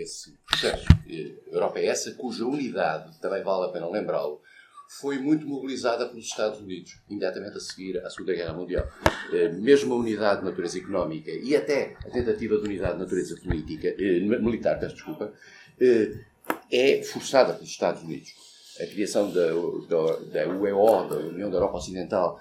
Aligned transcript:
esse 0.00 0.36
processo. 0.46 0.86
A 0.90 1.54
Europa 1.54 1.78
é 1.78 1.86
essa 1.86 2.12
cuja 2.12 2.44
unidade, 2.44 3.18
também 3.20 3.42
vale 3.42 3.66
a 3.66 3.72
pena 3.72 3.88
lembrá-lo, 3.88 4.40
foi 4.88 5.18
muito 5.18 5.46
mobilizada 5.46 6.06
pelos 6.06 6.26
Estados 6.26 6.60
Unidos, 6.60 7.00
imediatamente 7.10 7.56
a 7.56 7.60
seguir 7.60 7.98
à 7.98 8.10
Segunda 8.10 8.34
Guerra 8.34 8.52
Mundial. 8.52 8.86
Eh, 9.32 9.48
mesmo 9.48 9.94
a 9.94 9.96
unidade 9.96 10.40
de 10.40 10.46
natureza 10.46 10.78
económica 10.78 11.30
e 11.30 11.56
até 11.56 11.96
a 12.04 12.10
tentativa 12.10 12.56
de 12.56 12.64
unidade 12.64 12.94
de 12.94 13.00
natureza 13.00 13.36
política, 13.40 13.88
eh, 13.98 14.20
militar, 14.20 14.78
peço 14.78 14.94
desculpa, 14.94 15.32
eh, 15.80 16.12
é 16.70 17.02
forçada 17.02 17.52
pelos 17.54 17.68
Estados 17.68 18.02
Unidos. 18.02 18.30
A 18.80 18.86
criação 18.86 19.32
da, 19.32 19.46
da, 19.88 20.44
da 20.44 20.48
UEO, 20.48 21.08
da 21.08 21.16
União 21.16 21.50
da 21.50 21.56
Europa 21.56 21.78
Ocidental, 21.78 22.38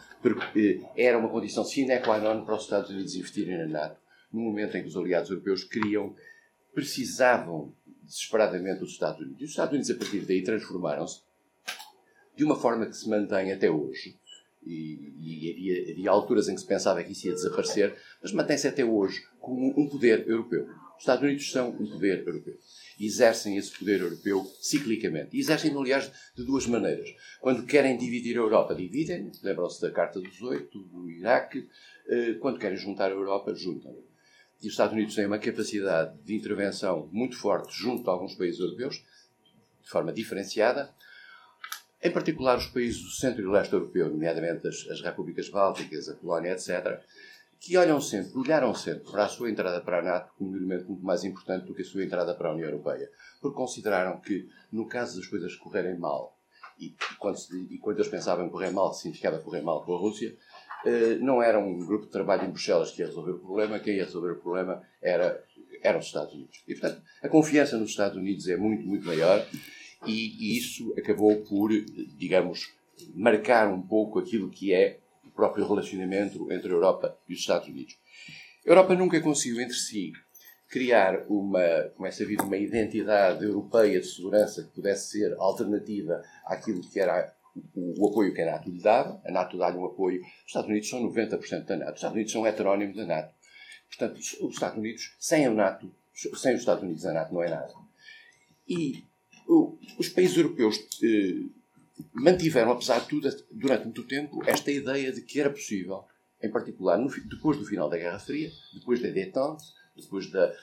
era 0.97 1.17
uma 1.17 1.29
condição 1.29 1.63
sine 1.63 1.99
qua 1.99 2.19
non 2.19 2.43
para 2.43 2.55
os 2.55 2.63
Estados 2.63 2.89
Unidos 2.89 3.15
investirem 3.15 3.57
na 3.57 3.65
NATO, 3.65 3.97
no 4.33 4.41
momento 4.41 4.75
em 4.75 4.81
que 4.81 4.89
os 4.89 4.97
aliados 4.97 5.29
europeus 5.29 5.63
queriam, 5.63 6.13
precisavam 6.75 7.73
desesperadamente 8.03 8.81
dos 8.81 8.91
Estados 8.91 9.21
Unidos. 9.21 9.41
E 9.41 9.45
os 9.45 9.49
Estados 9.51 9.71
Unidos, 9.71 9.89
a 9.89 9.95
partir 9.95 10.19
daí, 10.19 10.43
transformaram-se 10.43 11.21
de 12.35 12.43
uma 12.43 12.55
forma 12.55 12.85
que 12.85 12.95
se 12.95 13.09
mantém 13.09 13.51
até 13.51 13.71
hoje. 13.71 14.19
E, 14.61 15.13
e 15.19 15.51
havia, 15.51 15.93
havia, 15.93 16.09
alturas 16.09 16.49
em 16.49 16.55
que 16.55 16.61
se 16.61 16.67
pensava 16.67 17.03
que 17.03 17.11
isso 17.11 17.27
ia 17.27 17.33
desaparecer, 17.33 17.95
mas 18.21 18.31
mantém-se 18.31 18.67
até 18.67 18.83
hoje 18.83 19.23
como 19.39 19.73
um 19.79 19.87
poder 19.87 20.27
europeu. 20.27 20.67
Os 20.95 21.01
Estados 21.01 21.23
Unidos 21.23 21.51
são 21.51 21.69
um 21.69 21.87
poder 21.87 22.25
europeu. 22.25 22.57
E 22.99 23.05
exercem 23.05 23.57
esse 23.57 23.77
poder 23.77 24.01
europeu 24.01 24.43
ciclicamente. 24.59 25.35
E 25.35 25.39
exercem, 25.39 25.75
aliás, 25.75 26.11
de 26.35 26.43
duas 26.43 26.65
maneiras. 26.65 27.09
Quando 27.41 27.65
querem 27.65 27.97
dividir 27.97 28.37
a 28.37 28.39
Europa, 28.39 28.73
dividem. 28.73 29.31
Lembram-se 29.43 29.81
da 29.81 29.91
Carta 29.91 30.19
dos 30.19 30.41
Oito, 30.41 30.79
do 30.79 31.09
Iraque. 31.09 31.67
Eh, 32.07 32.35
quando 32.39 32.57
querem 32.57 32.77
juntar 32.77 33.11
a 33.11 33.15
Europa, 33.15 33.53
juntam. 33.53 33.95
E 34.61 34.67
os 34.67 34.73
Estados 34.73 34.93
Unidos 34.93 35.15
têm 35.15 35.25
uma 35.25 35.39
capacidade 35.39 36.17
de 36.23 36.35
intervenção 36.35 37.09
muito 37.11 37.37
forte 37.37 37.73
junto 37.77 38.09
a 38.09 38.13
alguns 38.13 38.35
países 38.35 38.59
europeus, 38.59 39.03
de 39.83 39.89
forma 39.89 40.11
diferenciada, 40.11 40.93
em 42.01 42.11
particular 42.11 42.57
os 42.57 42.67
países 42.67 43.01
do 43.01 43.09
centro 43.09 43.41
e 43.41 43.51
leste 43.51 43.73
europeu, 43.73 44.09
nomeadamente 44.09 44.67
as, 44.67 44.87
as 44.89 45.01
repúblicas 45.01 45.49
bálticas, 45.49 46.07
a 46.09 46.15
Polónia, 46.15 46.51
etc., 46.51 47.01
que 47.59 47.77
olham 47.77 47.99
sempre, 47.99 48.37
olharam 48.37 48.75
sempre 48.75 49.09
para 49.09 49.25
a 49.25 49.29
sua 49.29 49.49
entrada 49.49 49.81
para 49.81 49.99
a 49.99 50.01
NATO 50.03 50.33
como 50.37 50.51
um 50.51 50.55
elemento 50.55 50.87
muito 50.87 51.03
mais 51.03 51.23
importante 51.23 51.65
do 51.65 51.73
que 51.73 51.81
a 51.81 51.85
sua 51.85 52.03
entrada 52.03 52.35
para 52.35 52.49
a 52.49 52.53
União 52.53 52.69
Europeia, 52.69 53.09
porque 53.41 53.57
consideraram 53.57 54.19
que, 54.19 54.47
no 54.71 54.87
caso 54.87 55.17
das 55.17 55.27
coisas 55.27 55.55
correrem 55.55 55.97
mal, 55.97 56.37
e 56.79 56.95
quando, 57.17 57.37
e 57.69 57.77
quando 57.79 57.97
eles 57.97 58.11
pensavam 58.11 58.49
correr 58.49 58.69
mal, 58.69 58.93
significava 58.93 59.39
correr 59.39 59.61
mal 59.61 59.83
com 59.83 59.95
a 59.95 59.97
Rússia, 59.97 60.35
não 61.21 61.41
era 61.41 61.59
um 61.59 61.85
grupo 61.85 62.05
de 62.05 62.11
trabalho 62.11 62.45
em 62.45 62.49
Bruxelas 62.49 62.91
que 62.91 63.01
ia 63.01 63.07
resolver 63.07 63.31
o 63.31 63.39
problema, 63.39 63.79
quem 63.79 63.95
ia 63.95 64.05
resolver 64.05 64.31
o 64.31 64.39
problema 64.39 64.81
era, 65.01 65.43
eram 65.81 65.99
os 65.99 66.05
Estados 66.05 66.33
Unidos. 66.33 66.63
E, 66.67 66.73
portanto, 66.73 67.01
a 67.21 67.29
confiança 67.29 67.77
nos 67.77 67.89
Estados 67.89 68.17
Unidos 68.17 68.47
é 68.47 68.57
muito, 68.57 68.85
muito 68.85 69.05
maior 69.05 69.45
e 70.05 70.57
isso 70.57 70.93
acabou 70.97 71.35
por, 71.43 71.71
digamos, 72.17 72.73
marcar 73.13 73.67
um 73.67 73.81
pouco 73.81 74.19
aquilo 74.19 74.49
que 74.49 74.73
é 74.73 74.99
o 75.25 75.31
próprio 75.31 75.67
relacionamento 75.67 76.51
entre 76.51 76.69
a 76.69 76.73
Europa 76.73 77.17
e 77.27 77.33
os 77.33 77.39
Estados 77.39 77.67
Unidos. 77.67 77.97
A 78.65 78.69
Europa 78.69 78.95
nunca 78.95 79.19
conseguiu 79.21 79.61
entre 79.61 79.75
si 79.75 80.11
criar 80.67 81.25
uma, 81.29 81.89
começa 81.95 82.23
a 82.23 82.25
vir 82.25 82.41
uma 82.41 82.57
identidade 82.57 83.43
europeia 83.43 83.99
de 83.99 84.07
segurança 84.07 84.63
que 84.63 84.69
pudesse 84.69 85.11
ser 85.11 85.35
alternativa 85.37 86.21
àquilo 86.45 86.81
que 86.81 86.99
era 86.99 87.33
o, 87.73 88.03
o 88.03 88.09
apoio 88.09 88.33
que 88.33 88.41
a 88.41 88.45
NATO 88.45 88.69
lhe 88.69 88.81
dava. 88.81 89.21
A 89.25 89.31
NATO 89.31 89.57
dá-lhe 89.57 89.77
um 89.77 89.85
apoio. 89.85 90.21
Os 90.21 90.47
Estados 90.47 90.69
Unidos 90.69 90.89
são 90.89 91.03
90% 91.03 91.65
da 91.65 91.77
NATO. 91.77 91.91
Os 91.91 91.97
Estados 91.97 92.15
Unidos 92.15 92.31
são 92.31 92.45
heterónimos 92.45 92.95
da 92.95 93.05
NATO. 93.05 93.33
Portanto, 93.87 94.17
os 94.17 94.53
Estados 94.53 94.77
Unidos, 94.77 95.15
sem 95.19 95.45
a 95.45 95.51
NATO, 95.51 95.91
sem 96.13 96.53
os 96.53 96.59
Estados 96.59 96.83
Unidos, 96.83 97.05
a 97.05 97.13
NATO 97.13 97.33
não 97.33 97.43
é 97.43 97.49
nada. 97.49 97.73
E 98.67 99.03
os 99.97 100.09
países 100.09 100.37
europeus 100.37 100.79
eh, 101.03 101.43
mantiveram, 102.13 102.71
apesar 102.71 102.99
de 102.99 103.07
tudo, 103.07 103.29
durante 103.51 103.83
muito 103.83 104.03
tempo, 104.03 104.41
esta 104.45 104.71
ideia 104.71 105.11
de 105.11 105.21
que 105.21 105.39
era 105.39 105.49
possível, 105.49 106.03
em 106.41 106.51
particular 106.51 106.97
no, 106.97 107.09
depois 107.09 107.57
do 107.57 107.65
final 107.65 107.89
da 107.89 107.97
Guerra 107.97 108.19
Fria, 108.19 108.51
depois 108.73 109.01
da 109.01 109.09
détente, 109.09 109.63
depois 109.95 110.29
da, 110.29 110.53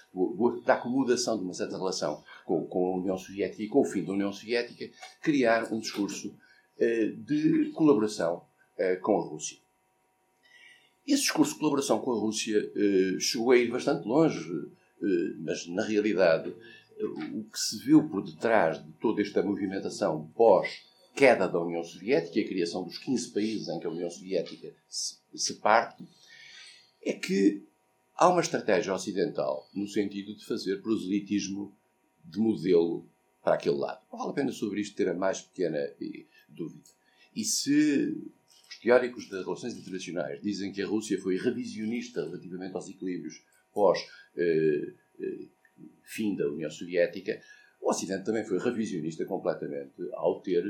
da 0.64 0.74
acomodação 0.74 1.38
de 1.38 1.44
uma 1.44 1.54
certa 1.54 1.76
relação 1.76 2.22
com, 2.44 2.66
com, 2.66 2.86
a 2.86 2.98
União 2.98 3.16
Soviética 3.16 3.62
e 3.62 3.68
com 3.68 3.80
o 3.80 3.84
fim 3.84 4.04
da 4.04 4.12
União 4.12 4.32
Soviética, 4.32 4.90
criar 5.22 5.72
um 5.72 5.78
discurso 5.78 6.36
de 7.18 7.70
colaboração 7.74 8.44
eh, 8.78 8.96
com 8.96 9.18
a 9.18 9.22
Rússia. 9.22 9.58
Esse 11.06 11.22
discurso 11.22 11.52
de 11.52 11.58
colaboração 11.58 12.00
com 12.00 12.12
a 12.12 12.18
Rússia 12.18 12.58
eh, 12.74 13.20
chegou 13.20 13.50
a 13.50 13.56
ir 13.56 13.70
bastante 13.70 14.06
longe, 14.06 14.48
eh, 15.02 15.34
mas 15.38 15.66
na 15.68 15.84
realidade 15.84 16.54
o 17.34 17.44
que 17.44 17.58
se 17.58 17.78
viu 17.78 18.08
por 18.08 18.22
detrás 18.22 18.82
de 18.84 18.92
toda 18.92 19.20
esta 19.20 19.42
movimentação 19.42 20.30
pós-queda 20.34 21.48
da 21.48 21.60
União 21.60 21.82
Soviética 21.82 22.38
e 22.38 22.44
a 22.44 22.48
criação 22.48 22.84
dos 22.84 22.98
15 22.98 23.30
países 23.32 23.68
em 23.68 23.80
que 23.80 23.86
a 23.86 23.90
União 23.90 24.08
Soviética 24.08 24.72
se, 24.88 25.54
parte, 25.54 26.04
é 27.04 27.12
que 27.12 27.62
há 28.16 28.28
uma 28.28 28.40
estratégia 28.40 28.94
ocidental 28.94 29.68
no 29.74 29.88
sentido 29.88 30.34
de 30.36 30.44
fazer 30.44 30.80
proselitismo 30.80 31.76
de 32.24 32.38
modelo 32.38 33.04
para 33.42 33.54
aquele 33.54 33.76
lado. 33.76 34.00
Vale 34.10 34.30
a 34.30 34.34
pena 34.34 34.52
sobre 34.52 34.80
isto 34.80 34.96
ter 34.96 35.08
a 35.08 35.14
mais 35.14 35.40
pequena 35.40 35.78
eh, 35.78 36.24
dúvida. 36.52 36.88
E 37.34 37.44
se 37.44 38.14
os 38.68 38.78
teóricos 38.78 39.28
das 39.28 39.44
relações 39.44 39.76
internacionais 39.76 40.40
dizem 40.40 40.72
que 40.72 40.82
a 40.82 40.86
Rússia 40.86 41.20
foi 41.20 41.36
revisionista 41.36 42.24
relativamente 42.24 42.74
aos 42.74 42.88
equilíbrios 42.88 43.42
pós 43.72 43.98
eh, 44.36 44.94
eh, 45.20 46.34
da 46.36 46.48
União 46.48 46.70
Soviética, 46.70 47.40
o 47.80 47.90
Ocidente 47.90 48.24
também 48.24 48.44
foi 48.44 48.58
revisionista 48.58 49.24
completamente 49.24 50.08
ao 50.14 50.40
ter, 50.40 50.64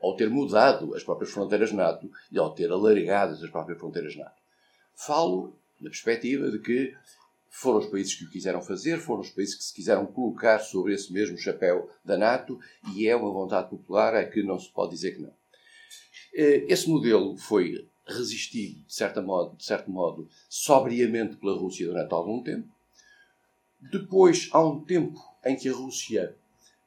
ao 0.00 0.16
ter 0.16 0.30
mudado 0.30 0.94
as 0.94 1.04
próprias 1.04 1.30
fronteiras 1.30 1.72
NATO 1.72 2.10
e 2.32 2.38
ao 2.38 2.54
ter 2.54 2.70
alargado 2.70 3.34
as 3.34 3.50
próprias 3.50 3.78
fronteiras 3.78 4.16
NATO. 4.16 4.40
Falo 4.94 5.58
na 5.80 5.90
perspectiva 5.90 6.50
de 6.50 6.60
que 6.60 6.94
foram 7.48 7.78
os 7.78 7.86
países 7.86 8.14
que 8.14 8.24
o 8.24 8.30
quiseram 8.30 8.62
fazer, 8.62 8.98
foram 8.98 9.20
os 9.20 9.30
países 9.30 9.54
que 9.54 9.64
se 9.64 9.74
quiseram 9.74 10.06
colocar 10.06 10.58
sobre 10.58 10.94
esse 10.94 11.12
mesmo 11.12 11.36
chapéu 11.36 11.90
da 12.04 12.16
NATO 12.16 12.58
e 12.94 13.08
é 13.08 13.16
uma 13.16 13.32
vontade 13.32 13.70
popular 13.70 14.14
a 14.14 14.24
que 14.24 14.42
não 14.42 14.58
se 14.58 14.70
pode 14.70 14.92
dizer 14.92 15.16
que 15.16 15.22
não. 15.22 15.32
Eh, 16.34 16.66
esse 16.68 16.88
modelo 16.88 17.36
foi 17.36 17.88
resistido, 18.06 18.80
de, 18.86 18.94
certa 18.94 19.20
modo, 19.20 19.56
de 19.56 19.64
certo 19.64 19.90
modo, 19.90 20.28
sobriamente 20.48 21.36
pela 21.36 21.56
Rússia 21.56 21.86
durante 21.86 22.12
algum 22.12 22.42
tempo, 22.42 22.68
depois, 23.80 24.48
há 24.52 24.64
um 24.64 24.80
tempo 24.80 25.20
em 25.44 25.54
que 25.54 25.68
a 25.68 25.72
Rússia 25.72 26.34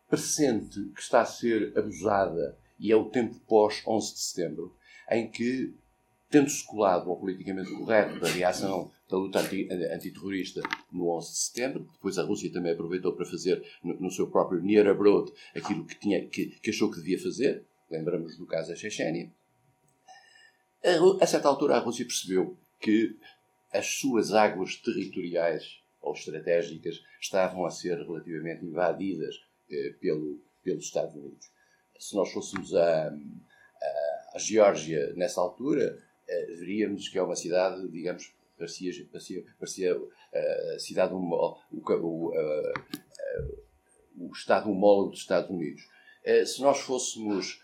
pressente 0.09 0.91
que 0.93 1.01
está 1.01 1.21
a 1.21 1.25
ser 1.25 1.77
abusada, 1.77 2.57
e 2.77 2.91
é 2.91 2.95
o 2.95 3.05
tempo 3.05 3.39
pós-11 3.47 4.13
de 4.13 4.19
setembro, 4.19 4.75
em 5.09 5.29
que, 5.29 5.73
tendo-se 6.29 6.65
colado 6.65 7.09
ao 7.09 7.17
politicamente 7.17 7.71
correto 7.71 8.19
da 8.19 8.27
reação 8.27 8.91
da 9.11 9.17
luta 9.17 9.39
antiterrorista 9.39 10.61
no 10.89 11.09
11 11.17 11.31
de 11.31 11.37
setembro, 11.37 11.89
depois 11.91 12.17
a 12.17 12.23
Rússia 12.23 12.51
também 12.51 12.71
aproveitou 12.71 13.13
para 13.13 13.25
fazer 13.25 13.61
no, 13.83 13.99
no 13.99 14.09
seu 14.09 14.31
próprio 14.31 14.61
near 14.61 14.87
abroad 14.87 15.29
aquilo 15.53 15.85
que, 15.85 15.99
tinha, 15.99 16.25
que, 16.27 16.47
que 16.47 16.69
achou 16.69 16.89
que 16.89 16.97
devia 16.97 17.19
fazer, 17.19 17.65
lembramos 17.89 18.37
do 18.37 18.45
caso 18.45 18.69
da 18.69 18.75
Chechênia, 18.75 19.29
a, 20.81 21.23
a 21.23 21.27
certa 21.27 21.49
altura 21.49 21.75
a 21.75 21.79
Rússia 21.79 22.05
percebeu 22.05 22.57
que 22.79 23.17
as 23.73 23.85
suas 23.99 24.33
águas 24.33 24.77
territoriais 24.77 25.81
ou 26.01 26.13
estratégicas 26.13 27.03
estavam 27.19 27.65
a 27.65 27.69
ser 27.69 27.97
relativamente 27.97 28.65
invadidas 28.65 29.35
eh, 29.69 29.93
pelo, 29.99 30.41
pelos 30.63 30.85
Estados 30.85 31.13
Unidos. 31.13 31.51
Se 31.99 32.15
nós 32.15 32.31
fôssemos 32.31 32.73
a, 32.73 33.07
a, 33.09 33.11
a 34.35 34.39
Geórgia 34.39 35.13
nessa 35.15 35.39
altura, 35.39 36.01
eh, 36.27 36.45
veríamos 36.57 37.07
que 37.09 37.19
é 37.19 37.21
uma 37.21 37.35
cidade, 37.35 37.87
digamos, 37.89 38.33
parecia, 38.61 39.07
parecia, 39.11 39.43
parecia 39.57 39.99
uh, 39.99 40.75
a 40.75 40.79
cidade, 40.79 41.13
o, 41.13 41.17
o, 41.17 42.29
uh, 42.29 42.73
o 44.17 44.31
Estado 44.31 44.69
homólogo 44.69 45.11
dos 45.11 45.19
Estados 45.19 45.49
Unidos. 45.49 45.81
Uh, 46.25 46.45
se 46.45 46.61
nós 46.61 46.79
fôssemos 46.79 47.59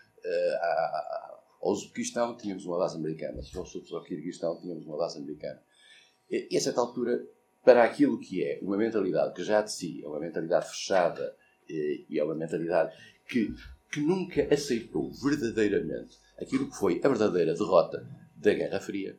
ao 1.62 1.72
Uzbequistão, 1.72 2.36
tínhamos 2.36 2.66
uma 2.66 2.76
base 2.76 2.96
americana. 2.96 3.40
Se 3.42 3.54
nós 3.54 3.70
fôssemos 3.72 3.92
ao 3.92 4.02
Kirguistão, 4.02 4.60
tínhamos 4.60 4.84
uma 4.84 4.98
base 4.98 5.18
americana. 5.18 5.62
E, 6.28 6.54
a 6.54 6.60
certa 6.60 6.80
altura 6.80 7.24
para 7.64 7.84
aquilo 7.84 8.18
que 8.18 8.44
é 8.44 8.58
uma 8.60 8.76
mentalidade 8.76 9.32
que 9.32 9.42
já 9.42 9.62
de 9.62 9.72
si 9.72 10.02
é 10.04 10.08
uma 10.08 10.20
mentalidade 10.20 10.68
fechada 10.68 11.34
eh, 11.68 12.04
e 12.08 12.18
é 12.18 12.24
uma 12.24 12.34
mentalidade 12.34 12.94
que, 13.26 13.54
que 13.90 14.00
nunca 14.00 14.42
aceitou 14.52 15.10
verdadeiramente 15.12 16.18
aquilo 16.40 16.68
que 16.68 16.76
foi 16.76 17.00
a 17.02 17.08
verdadeira 17.08 17.54
derrota 17.54 18.06
da 18.36 18.54
Guerra 18.54 18.80
Fria, 18.80 19.18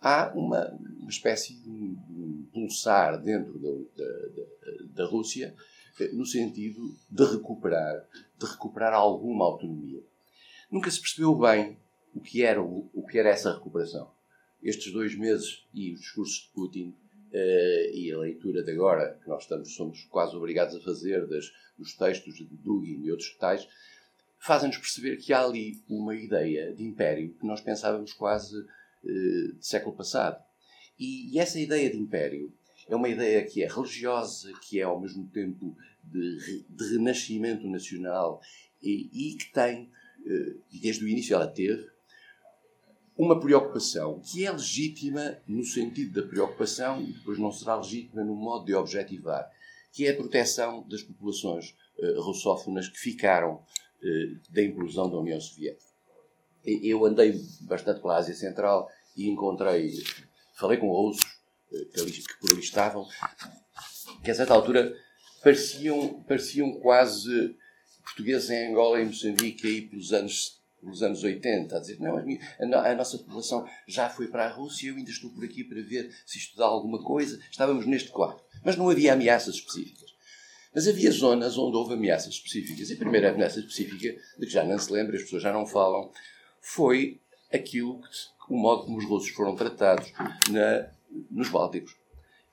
há 0.00 0.32
uma, 0.34 0.78
espécie 1.08 1.54
de 1.54 1.68
um 1.68 2.46
pulsar 2.52 3.20
dentro 3.22 3.58
da, 3.58 4.04
da, 4.04 4.94
da, 4.94 5.06
Rússia 5.06 5.54
eh, 5.98 6.08
no 6.12 6.26
sentido 6.26 6.94
de 7.10 7.24
recuperar, 7.24 8.06
de 8.38 8.46
recuperar 8.46 8.92
alguma 8.92 9.44
autonomia. 9.44 10.02
Nunca 10.70 10.90
se 10.90 11.00
percebeu 11.00 11.34
bem 11.34 11.78
o 12.14 12.20
que 12.20 12.42
era, 12.42 12.62
o, 12.62 12.90
o 12.92 13.06
que 13.06 13.18
era 13.18 13.30
essa 13.30 13.52
recuperação. 13.52 14.10
Estes 14.62 14.92
dois 14.92 15.16
meses 15.16 15.66
e 15.72 15.92
os 15.92 16.00
discursos 16.00 16.42
de 16.42 16.48
Putin 16.52 16.94
Uh, 17.30 17.92
e 17.92 18.10
a 18.10 18.18
leitura 18.18 18.62
de 18.62 18.72
agora, 18.72 19.18
que 19.22 19.28
nós 19.28 19.42
estamos, 19.42 19.74
somos 19.74 20.02
quase 20.04 20.34
obrigados 20.34 20.74
a 20.74 20.80
fazer 20.80 21.26
das, 21.26 21.52
dos 21.76 21.94
textos 21.94 22.36
de 22.36 22.46
Dugin 22.46 23.04
e 23.04 23.10
outros 23.10 23.36
tais, 23.36 23.68
fazem-nos 24.38 24.78
perceber 24.78 25.18
que 25.18 25.34
há 25.34 25.44
ali 25.44 25.82
uma 25.88 26.14
ideia 26.14 26.72
de 26.72 26.82
império 26.82 27.34
que 27.34 27.46
nós 27.46 27.60
pensávamos 27.60 28.14
quase 28.14 28.56
uh, 29.04 29.58
de 29.58 29.66
século 29.66 29.96
passado. 29.96 30.42
E, 30.98 31.34
e, 31.34 31.38
essa 31.38 31.58
ideia 31.60 31.90
de 31.90 31.96
império 31.96 32.52
é 32.88 32.96
uma 32.96 33.08
ideia 33.08 33.44
que 33.44 33.62
é 33.62 33.68
religiosa, 33.68 34.52
que 34.62 34.80
é 34.80 34.82
ao 34.82 35.00
mesmo 35.00 35.28
tempo 35.28 35.76
de, 36.02 36.64
de 36.68 36.92
renascimento 36.92 37.66
nacional 37.68 38.40
e, 38.82 39.08
e 39.12 39.36
que 39.36 39.52
tem, 39.52 39.84
uh, 39.84 40.60
e 40.72 40.80
desde 40.80 41.04
o 41.04 41.08
início 41.08 41.34
ela 41.34 41.46
teve, 41.46 41.88
uma 43.18 43.40
preocupação 43.40 44.20
que 44.20 44.46
é 44.46 44.52
legítima 44.52 45.38
no 45.46 45.64
sentido 45.64 46.22
da 46.22 46.28
preocupação 46.28 47.02
e 47.02 47.12
depois 47.12 47.36
não 47.36 47.50
será 47.50 47.74
legítima 47.74 48.22
no 48.22 48.36
modo 48.36 48.64
de 48.64 48.74
objetivar, 48.74 49.50
que 49.92 50.06
é 50.06 50.10
a 50.10 50.16
proteção 50.16 50.86
das 50.88 51.02
populações 51.02 51.74
uh, 51.98 52.20
russófonas 52.20 52.88
que 52.88 52.98
ficaram 52.98 53.56
uh, 53.56 54.52
da 54.52 54.62
implosão 54.62 55.10
da 55.10 55.18
União 55.18 55.40
Soviética. 55.40 55.87
Eu 56.82 57.04
andei 57.04 57.40
bastante 57.62 58.00
pela 58.00 58.16
Ásia 58.16 58.34
Central 58.34 58.88
e 59.16 59.28
encontrei, 59.28 59.92
falei 60.54 60.78
com 60.78 60.88
russos 60.88 61.24
uh, 61.72 61.86
que, 61.92 62.00
ali, 62.00 62.12
que 62.12 62.40
por 62.40 62.50
ali 62.50 62.60
estavam, 62.60 63.06
que 64.22 64.30
a 64.30 64.34
certa 64.34 64.54
altura 64.54 64.94
pareciam, 65.42 66.22
pareciam 66.24 66.72
quase 66.80 67.56
portugueses 68.02 68.50
em 68.50 68.70
Angola 68.70 69.00
e 69.00 69.04
Moçambique 69.04 69.66
aí 69.66 69.82
pelos 69.82 70.12
anos 70.12 70.58
nos 70.82 71.02
anos 71.02 71.22
80, 71.22 71.76
a 71.76 71.80
dizer, 71.80 71.98
não, 71.98 72.16
a, 72.16 72.94
nossa 72.94 73.18
população 73.18 73.66
já 73.86 74.08
foi 74.08 74.28
para 74.28 74.46
a 74.46 74.48
Rússia, 74.48 74.88
eu 74.88 74.96
ainda 74.96 75.10
estou 75.10 75.30
por 75.30 75.44
aqui 75.44 75.64
para 75.64 75.82
ver 75.82 76.10
se 76.24 76.38
dá 76.56 76.66
alguma 76.66 77.02
coisa. 77.02 77.38
Estávamos 77.50 77.86
neste 77.86 78.10
quadro. 78.10 78.42
Mas 78.64 78.76
não 78.76 78.88
havia 78.88 79.12
ameaças 79.12 79.56
específicas. 79.56 80.14
Mas 80.74 80.86
havia 80.86 81.10
zonas 81.10 81.58
onde 81.58 81.76
houve 81.76 81.94
ameaças 81.94 82.34
específicas. 82.34 82.90
E 82.90 82.94
a 82.94 82.96
primeira 82.96 83.30
ameaça 83.30 83.58
específica, 83.58 84.20
de 84.38 84.46
que 84.46 84.52
já 84.52 84.64
não 84.64 84.78
se 84.78 84.92
lembra, 84.92 85.16
as 85.16 85.22
pessoas 85.22 85.42
já 85.42 85.52
não 85.52 85.66
falam, 85.66 86.12
foi 86.60 87.20
aquilo 87.52 88.00
que, 88.00 88.08
o 88.52 88.56
modo 88.56 88.84
como 88.84 88.98
os 88.98 89.04
russos 89.04 89.30
foram 89.30 89.54
tratados 89.54 90.12
na, 90.50 90.88
nos 91.30 91.48
Bálticos. 91.48 91.96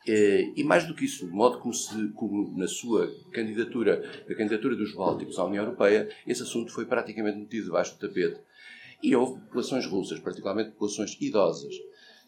Eh, 0.08 0.52
e 0.56 0.64
mais 0.64 0.86
do 0.86 0.94
que 0.94 1.06
isso, 1.06 1.26
o 1.26 1.32
modo 1.32 1.60
como, 1.60 1.74
se, 1.74 2.10
como 2.10 2.56
na 2.58 2.68
sua 2.68 3.12
candidatura, 3.32 4.24
a 4.30 4.36
candidatura 4.36 4.76
dos 4.76 4.94
Bálticos 4.94 5.40
à 5.40 5.46
União 5.46 5.64
Europeia, 5.64 6.10
esse 6.28 6.44
assunto 6.44 6.72
foi 6.72 6.86
praticamente 6.86 7.40
metido 7.40 7.66
debaixo 7.66 7.96
do 7.96 8.08
tapete. 8.08 8.40
E 9.02 9.16
houve 9.16 9.42
populações 9.42 9.86
russas, 9.86 10.20
particularmente 10.20 10.72
populações 10.72 11.18
idosas, 11.20 11.74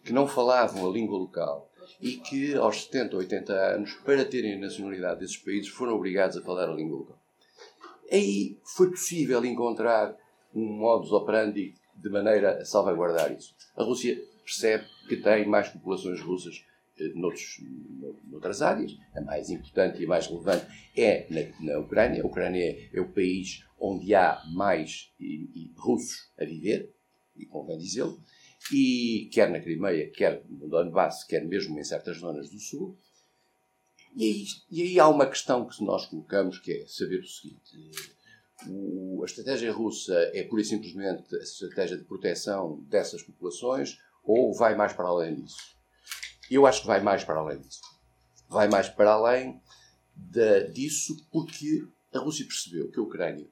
que 0.03 0.12
não 0.12 0.27
falavam 0.27 0.89
a 0.89 0.91
língua 0.91 1.18
local 1.18 1.71
e 2.01 2.13
que 2.18 2.56
aos 2.56 2.83
70 2.83 3.15
ou 3.15 3.21
80 3.21 3.53
anos, 3.53 3.94
para 4.06 4.25
terem 4.25 4.56
a 4.56 4.59
nacionalidade 4.59 5.19
desses 5.19 5.38
países, 5.38 5.69
foram 5.69 5.95
obrigados 5.95 6.38
a 6.38 6.41
falar 6.41 6.69
a 6.69 6.74
língua 6.74 6.97
local. 6.97 7.19
Aí 8.12 8.57
foi 8.63 8.89
possível 8.89 9.44
encontrar 9.45 10.15
um 10.53 10.65
modus 10.65 11.11
operandi 11.11 11.73
de 11.95 12.09
maneira 12.09 12.57
a 12.57 12.65
salvaguardar 12.65 13.31
isso. 13.31 13.55
A 13.75 13.83
Rússia 13.83 14.19
percebe 14.44 14.85
que 15.07 15.17
tem 15.17 15.45
mais 15.45 15.69
populações 15.69 16.21
russas 16.21 16.63
noutros, 17.15 17.61
noutras 18.25 18.61
áreas. 18.61 18.97
A 19.15 19.21
mais 19.21 19.49
importante 19.49 20.01
e 20.01 20.05
a 20.05 20.07
mais 20.07 20.27
relevante 20.27 20.65
é 20.95 21.27
na, 21.29 21.73
na 21.73 21.79
Ucrânia. 21.79 22.23
A 22.23 22.25
Ucrânia 22.25 22.63
é, 22.63 22.89
é 22.94 23.01
o 23.01 23.09
país 23.09 23.63
onde 23.79 24.15
há 24.15 24.41
mais 24.53 25.11
e, 25.19 25.49
e 25.53 25.71
russos 25.77 26.29
a 26.39 26.45
viver, 26.45 26.91
e 27.35 27.45
convém 27.45 27.77
dizê-lo, 27.77 28.19
e 28.73 29.29
quer 29.31 29.50
na 29.50 29.59
Crimeia, 29.59 30.09
quer 30.09 30.43
no 30.50 30.67
Donbass, 30.67 31.23
quer 31.23 31.45
mesmo 31.45 31.79
em 31.79 31.83
certas 31.83 32.17
zonas 32.17 32.50
do 32.50 32.59
Sul. 32.59 32.97
E 34.15 34.23
aí, 34.23 34.45
e 34.71 34.81
aí 34.81 35.00
há 35.00 35.07
uma 35.07 35.27
questão 35.27 35.67
que 35.67 35.83
nós 35.83 36.07
colocamos, 36.07 36.57
que 36.57 36.71
é 36.71 36.85
saber 36.88 37.19
o 37.19 37.27
seguinte. 37.27 38.16
O, 38.65 39.21
a 39.21 39.25
estratégia 39.25 39.71
russa 39.71 40.13
é 40.33 40.44
pura 40.44 40.62
e 40.62 40.65
simplesmente 40.65 41.36
a 41.36 41.39
estratégia 41.39 41.98
de 41.98 42.04
proteção 42.06 42.81
dessas 42.83 43.21
populações 43.21 44.00
ou 44.24 44.54
vai 44.54 44.75
mais 44.75 44.94
para 44.94 45.07
além 45.07 45.36
disso? 45.36 45.77
Eu 46.50 46.65
acho 46.65 46.81
que 46.81 46.88
vai 46.88 47.01
mais 47.01 47.24
para 47.24 47.39
além 47.39 47.59
disso. 47.59 47.81
Vai 48.50 48.68
mais 48.68 48.89
para 48.89 49.12
além 49.12 49.62
de, 50.15 50.69
disso 50.71 51.15
porque 51.31 51.88
a 52.13 52.19
Rússia 52.19 52.45
percebeu 52.45 52.89
que 52.89 53.00
a 53.00 53.04
Ucrânia 53.04 53.48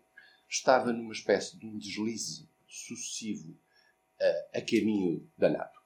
estava 0.49 0.91
numa 0.91 1.13
espécie 1.13 1.57
de 1.57 1.65
um 1.65 1.77
deslize 1.77 2.49
sucessivo 2.67 3.55
a, 4.19 4.57
a 4.59 4.61
caminho 4.61 5.29
da 5.37 5.49
NATO. 5.49 5.79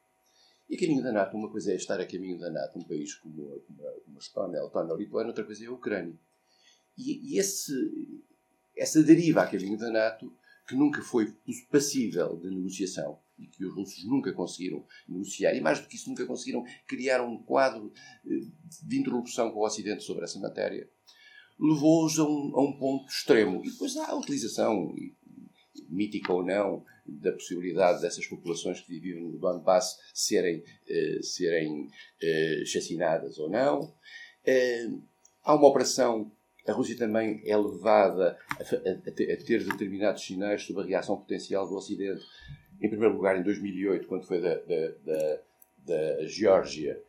E 0.69 0.75
a 0.75 0.80
caminho 0.80 1.04
da 1.04 1.12
NATO, 1.12 1.36
uma 1.36 1.50
coisa 1.50 1.72
é 1.72 1.75
estar 1.75 2.00
a 2.00 2.06
caminho 2.06 2.39
da 2.39 2.50
NATO, 2.51 2.77
um 2.77 2.83
país 2.83 3.15
como, 3.15 3.51
a 3.54 4.19
Estónia, 4.19 4.60
a 4.60 4.65
Letónia, 4.65 4.94
a 4.94 4.98
Lituânia, 4.98 5.30
outra 5.30 5.44
coisa 5.44 5.63
é 5.63 5.68
a 5.68 5.72
Ucrânia. 5.72 6.13
E, 6.95 7.33
e 7.33 7.39
esse, 7.39 7.74
essa 8.79 9.03
deriva 9.03 9.41
a 9.41 9.47
caminho 9.47 9.77
da 9.77 9.91
NATO, 9.91 10.31
que 10.67 10.75
nunca 10.75 11.01
foi 11.01 11.33
passível 11.71 12.37
de 12.37 12.49
negociação, 12.49 13.19
e 13.37 13.47
que 13.47 13.65
os 13.65 13.73
russos 13.73 14.03
nunca 14.05 14.31
conseguiram 14.33 14.85
negociar, 15.07 15.53
e 15.53 15.61
mais 15.61 15.79
do 15.79 15.87
que 15.87 15.95
isso, 15.95 16.09
nunca 16.09 16.25
conseguiram 16.25 16.63
criar 16.87 17.21
um 17.23 17.41
quadro 17.41 17.91
eh, 18.25 18.29
de 18.83 18.99
interlocução 18.99 19.51
com 19.51 19.59
o 19.59 19.65
Ocidente 19.65 20.03
sobre 20.03 20.25
essa 20.25 20.39
matéria, 20.39 20.89
levou-os 21.59 22.17
a, 22.19 22.23
um, 22.23 22.55
a 22.55 22.61
um, 22.61 22.77
ponto 22.77 23.09
extremo. 23.09 23.61
E 23.65 23.71
depois 23.71 23.97
há 23.97 24.11
a 24.11 24.15
utilização, 24.15 24.93
mítica 25.89 26.31
ou 26.31 26.45
não, 26.45 26.85
da 27.05 27.31
possibilidade 27.31 28.01
dessas 28.01 28.25
populações 28.27 28.79
que 28.81 28.93
viviam 28.93 29.21
no 29.21 29.37
Donbass 29.37 29.97
serem, 30.13 30.63
eh, 30.87 31.19
serem 31.21 31.89
eh, 32.21 32.63
chacinadas 32.65 33.39
ou 33.39 33.49
não. 33.49 33.93
Eh, 34.45 34.89
há 35.43 35.55
uma 35.55 35.67
operação 35.67 36.31
a 36.67 36.71
Rússia 36.71 36.97
também 36.97 37.41
é 37.45 37.57
levada 37.57 38.38
a, 38.51 38.61
a, 38.61 38.91
a, 38.91 39.38
ter 39.45 39.63
determinados 39.63 40.23
sinais 40.23 40.63
sobre 40.63 40.83
a 40.83 40.85
reação 40.85 41.17
potencial 41.17 41.67
do 41.67 41.75
Ocidente 41.75 42.23
em 42.81 42.89
primeiro 42.89 43.15
lugar, 43.15 43.38
em 43.38 43.44
2008, 43.44 44.07
quando 44.07 44.25
foi 44.25 44.39
da, 44.41 44.56
da, 44.56 44.91
da, 45.03 45.39
da 45.85 46.25
Geórgia, 46.25 47.01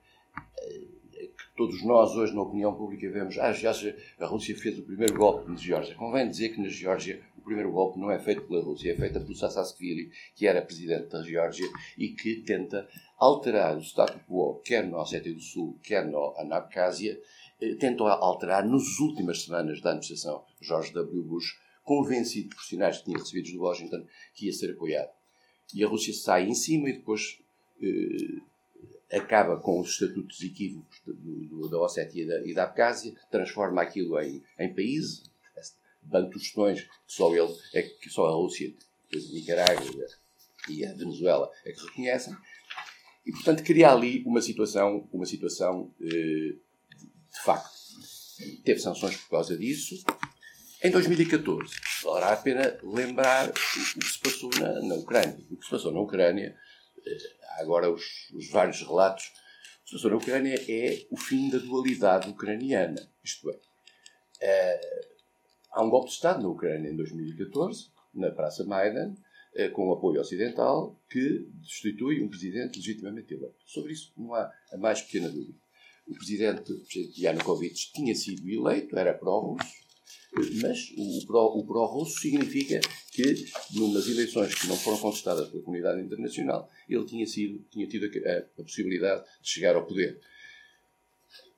eh, 0.63 0.87
que 1.13 1.57
todos 1.57 1.83
nós 1.85 2.17
hoje 2.17 2.35
na 2.35 2.43
opinião 2.43 2.75
pública 2.75 3.09
vemos, 3.09 3.39
ah, 3.39 3.49
a, 3.49 3.53
Geórgia, 3.53 3.97
a 4.19 4.27
Rússia 4.27 4.57
fez 4.57 4.79
o 4.79 4.83
primeiro 4.83 5.15
golpe 5.15 5.49
na 5.49 5.57
Geórgia. 5.57 5.95
Convém 5.95 6.29
dizer 6.29 6.51
que 6.51 6.61
na 6.61 6.69
Geórgia 6.69 7.21
o 7.39 7.43
primeiro 7.43 7.71
golpe 7.71 8.01
não 8.01 8.11
é 8.11 8.19
feito 8.19 8.43
pela 8.43 8.63
Rússia, 8.63 8.93
é 8.93 8.97
feito 8.97 9.21
pelo 9.21 9.35
Saakashvili, 9.35 10.11
que 10.35 10.47
era 10.47 10.61
presidente 10.61 11.09
da 11.09 11.23
Geórgia 11.23 11.67
e 11.97 12.09
que 12.09 12.37
tenta 12.43 12.89
alterar 13.17 13.77
o 13.77 13.81
status 13.81 14.21
quo, 14.29 14.61
quer 14.65 14.87
na 14.87 15.01
Ossétia 15.01 15.33
do 15.33 15.41
Sul, 15.41 15.79
quer 15.83 16.05
na 16.07 16.57
Abcásia, 16.57 17.21
tentou 17.79 18.07
alterar 18.07 18.67
nas 18.67 18.99
últimas 18.99 19.43
semanas 19.43 19.81
da 19.81 19.91
administração 19.91 20.45
George 20.61 20.93
W. 20.93 21.23
Bush, 21.23 21.59
convencido 21.83 22.55
por 22.55 22.65
sinais 22.65 22.99
que 22.99 23.05
tinha 23.05 23.19
recebido 23.19 23.47
de 23.47 23.59
Washington 23.59 24.07
que 24.35 24.47
ia 24.47 24.53
ser 24.53 24.73
apoiado. 24.73 25.11
E 25.75 25.85
a 25.85 25.89
Rússia 25.89 26.13
sai 26.15 26.47
em 26.47 26.55
cima 26.55 26.89
e 26.89 26.95
depois 26.95 27.39
eh, 27.83 28.41
acaba 29.17 29.57
com 29.57 29.81
os 29.81 29.91
estatutos 29.91 30.43
equívocos 30.43 31.01
do, 31.05 31.15
do, 31.15 31.69
da 31.69 31.79
Ossétia 31.79 32.23
e 32.23 32.27
da, 32.27 32.47
e 32.47 32.55
da 32.55 32.65
Abcásia, 32.65 33.15
transforma 33.31 33.83
aquilo 33.83 34.19
em, 34.21 34.43
em 34.59 34.75
país, 34.75 35.23
bantustões 36.03 36.83
que 36.83 36.91
só 37.07 37.35
ele, 37.35 37.55
é 37.75 37.83
que 37.83 38.09
só 38.09 38.27
a 38.27 38.33
Rússia, 38.33 38.73
a 39.13 39.17
Nicarágua 39.17 40.07
e 40.69 40.85
a 40.85 40.93
Venezuela 40.95 41.51
é 41.65 41.73
que 41.73 41.85
reconhecem, 41.87 42.35
e 43.27 43.33
portanto 43.33 43.63
cria 43.63 43.91
ali 43.91 44.23
uma 44.25 44.41
situação, 44.41 45.09
uma 45.13 45.27
situação 45.27 45.93
eh, 46.01 46.55
de 47.33 47.41
facto. 47.41 47.71
Teve 48.65 48.81
sanções 48.81 49.17
por 49.17 49.31
causa 49.31 49.57
disso, 49.57 50.03
em 50.83 50.91
2014, 50.91 51.77
valerá 52.03 52.33
a 52.33 52.37
pena 52.39 52.79
lembrar 52.83 53.51
o 53.51 53.53
que 53.53 54.07
se 54.07 54.19
passou 54.19 54.49
na, 54.59 54.81
na 54.81 54.95
Ucrânia. 54.95 55.37
O 55.51 55.57
que 55.59 55.65
se 55.65 55.71
passou 55.71 55.93
na 55.93 56.01
Ucrânia, 56.01 56.57
eh, 57.07 57.19
agora 57.61 57.91
os, 57.91 58.31
os, 58.33 58.49
vários 58.49 58.81
relatos, 58.81 59.27
o 59.27 59.85
que 59.85 59.91
se 59.91 59.95
passou 59.97 60.11
na 60.11 60.17
Ucrânia 60.17 60.55
é 60.67 61.07
o 61.11 61.19
fim 61.19 61.51
da 61.51 61.59
dualidade 61.59 62.31
ucraniana. 62.31 63.07
Isto 63.23 63.51
é, 63.51 63.59
é 64.41 64.81
há 65.71 65.83
um 65.83 65.91
golpe 65.91 66.09
de 66.09 66.15
Estado 66.15 66.43
na 66.43 66.49
Ucrânia 66.49 66.89
em 66.89 66.97
2014, 66.97 67.91
na 68.15 68.31
Praça 68.31 68.65
Maidan, 68.65 69.15
é, 69.55 69.69
com 69.69 69.93
apoio 69.93 70.19
ocidental, 70.19 70.99
que 71.11 71.47
destitui 71.57 72.23
um 72.23 72.29
presidente 72.31 72.79
legitimamente 72.79 73.35
eleito. 73.35 73.61
Sobre 73.67 73.93
isso 73.93 74.15
não 74.17 74.35
há 74.35 74.51
a 74.73 74.79
mais 74.79 75.03
pequena 75.03 75.29
dúvida. 75.29 75.59
O 76.11 76.15
presidente, 76.15 76.73
o 76.73 76.81
presidente 76.81 77.23
Yanukovych 77.23 77.93
tinha 77.93 78.15
sido 78.17 78.49
eleito, 78.49 78.99
era 78.99 79.15
pró-russo, 79.15 79.65
mas 80.61 80.93
o 80.97 81.27
pró, 81.27 81.47
o 81.55 81.65
pró-russo 81.65 82.19
significa 82.19 82.81
que, 83.13 83.47
nas 83.93 84.09
eleições 84.09 84.55
que 84.55 84.67
não 84.67 84.77
foram 84.77 84.99
contestadas 84.99 85.49
pela 85.49 85.63
comunidade 85.63 86.01
internacional, 86.01 86.69
ele 86.89 87.05
tinha, 87.05 87.27
sido, 87.27 87.65
tinha 87.71 87.87
tido 87.87 88.07
a, 88.07 88.61
a 88.61 88.65
possibilidade 88.65 89.25
de 89.41 89.49
chegar 89.49 89.77
ao 89.77 89.87
poder. 89.87 90.21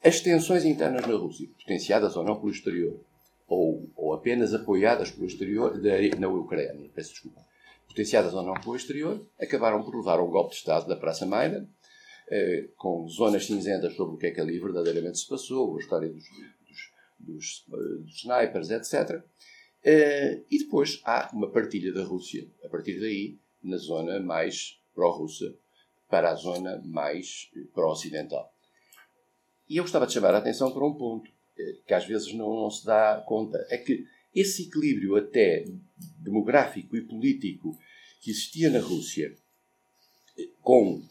As 0.04 0.20
tensões 0.20 0.66
internas 0.66 1.06
na 1.06 1.14
Rússia, 1.14 1.48
potenciadas 1.58 2.14
ou 2.14 2.24
não 2.24 2.36
pelo 2.36 2.50
exterior, 2.50 3.00
ou, 3.46 3.90
ou 3.96 4.12
apenas 4.12 4.52
apoiadas 4.52 5.10
pelo 5.10 5.26
exterior, 5.26 5.80
na 6.18 6.28
Ucrânia, 6.28 6.90
peço 6.94 7.12
desculpa, 7.12 7.40
potenciadas 7.88 8.34
ou 8.34 8.42
não 8.42 8.54
pelo 8.54 8.76
exterior, 8.76 9.26
acabaram 9.40 9.82
por 9.82 9.96
levar 9.96 10.18
ao 10.18 10.28
golpe 10.28 10.50
de 10.50 10.56
Estado 10.56 10.88
da 10.88 10.96
Praça 10.96 11.24
Maidan, 11.24 11.66
eh, 12.28 12.68
com 12.76 13.06
zonas 13.08 13.46
cinzentas 13.46 13.94
sobre 13.94 14.14
o 14.14 14.18
que 14.18 14.26
é 14.26 14.30
que 14.30 14.40
ali 14.40 14.58
verdadeiramente 14.58 15.18
se 15.18 15.28
passou, 15.28 15.76
a 15.76 15.80
história 15.80 16.08
dos, 16.08 16.24
dos, 16.28 16.92
dos, 17.18 17.66
uh, 17.68 17.98
dos 17.98 18.16
snipers, 18.18 18.70
etc. 18.70 19.20
Uh, 19.84 20.44
e 20.50 20.58
depois 20.58 21.00
há 21.04 21.30
uma 21.32 21.50
partilha 21.50 21.92
da 21.92 22.04
Rússia, 22.04 22.46
a 22.64 22.68
partir 22.68 23.00
daí, 23.00 23.38
na 23.62 23.76
zona 23.76 24.20
mais 24.20 24.80
pró-russa, 24.94 25.54
para 26.08 26.30
a 26.30 26.34
zona 26.34 26.80
mais 26.84 27.50
pró-ocidental. 27.72 28.52
E 29.68 29.76
eu 29.76 29.84
gostava 29.84 30.06
de 30.06 30.12
chamar 30.12 30.34
a 30.34 30.38
atenção 30.38 30.72
para 30.72 30.84
um 30.84 30.94
ponto 30.94 31.30
que 31.86 31.94
às 31.94 32.06
vezes 32.06 32.32
não, 32.34 32.62
não 32.62 32.70
se 32.70 32.84
dá 32.84 33.22
conta. 33.26 33.64
É 33.70 33.78
que 33.78 34.06
esse 34.34 34.64
equilíbrio 34.64 35.16
até 35.16 35.64
demográfico 36.18 36.96
e 36.96 37.02
político 37.02 37.78
que 38.20 38.30
existia 38.30 38.70
na 38.70 38.80
Rússia 38.80 39.34
com 40.60 41.02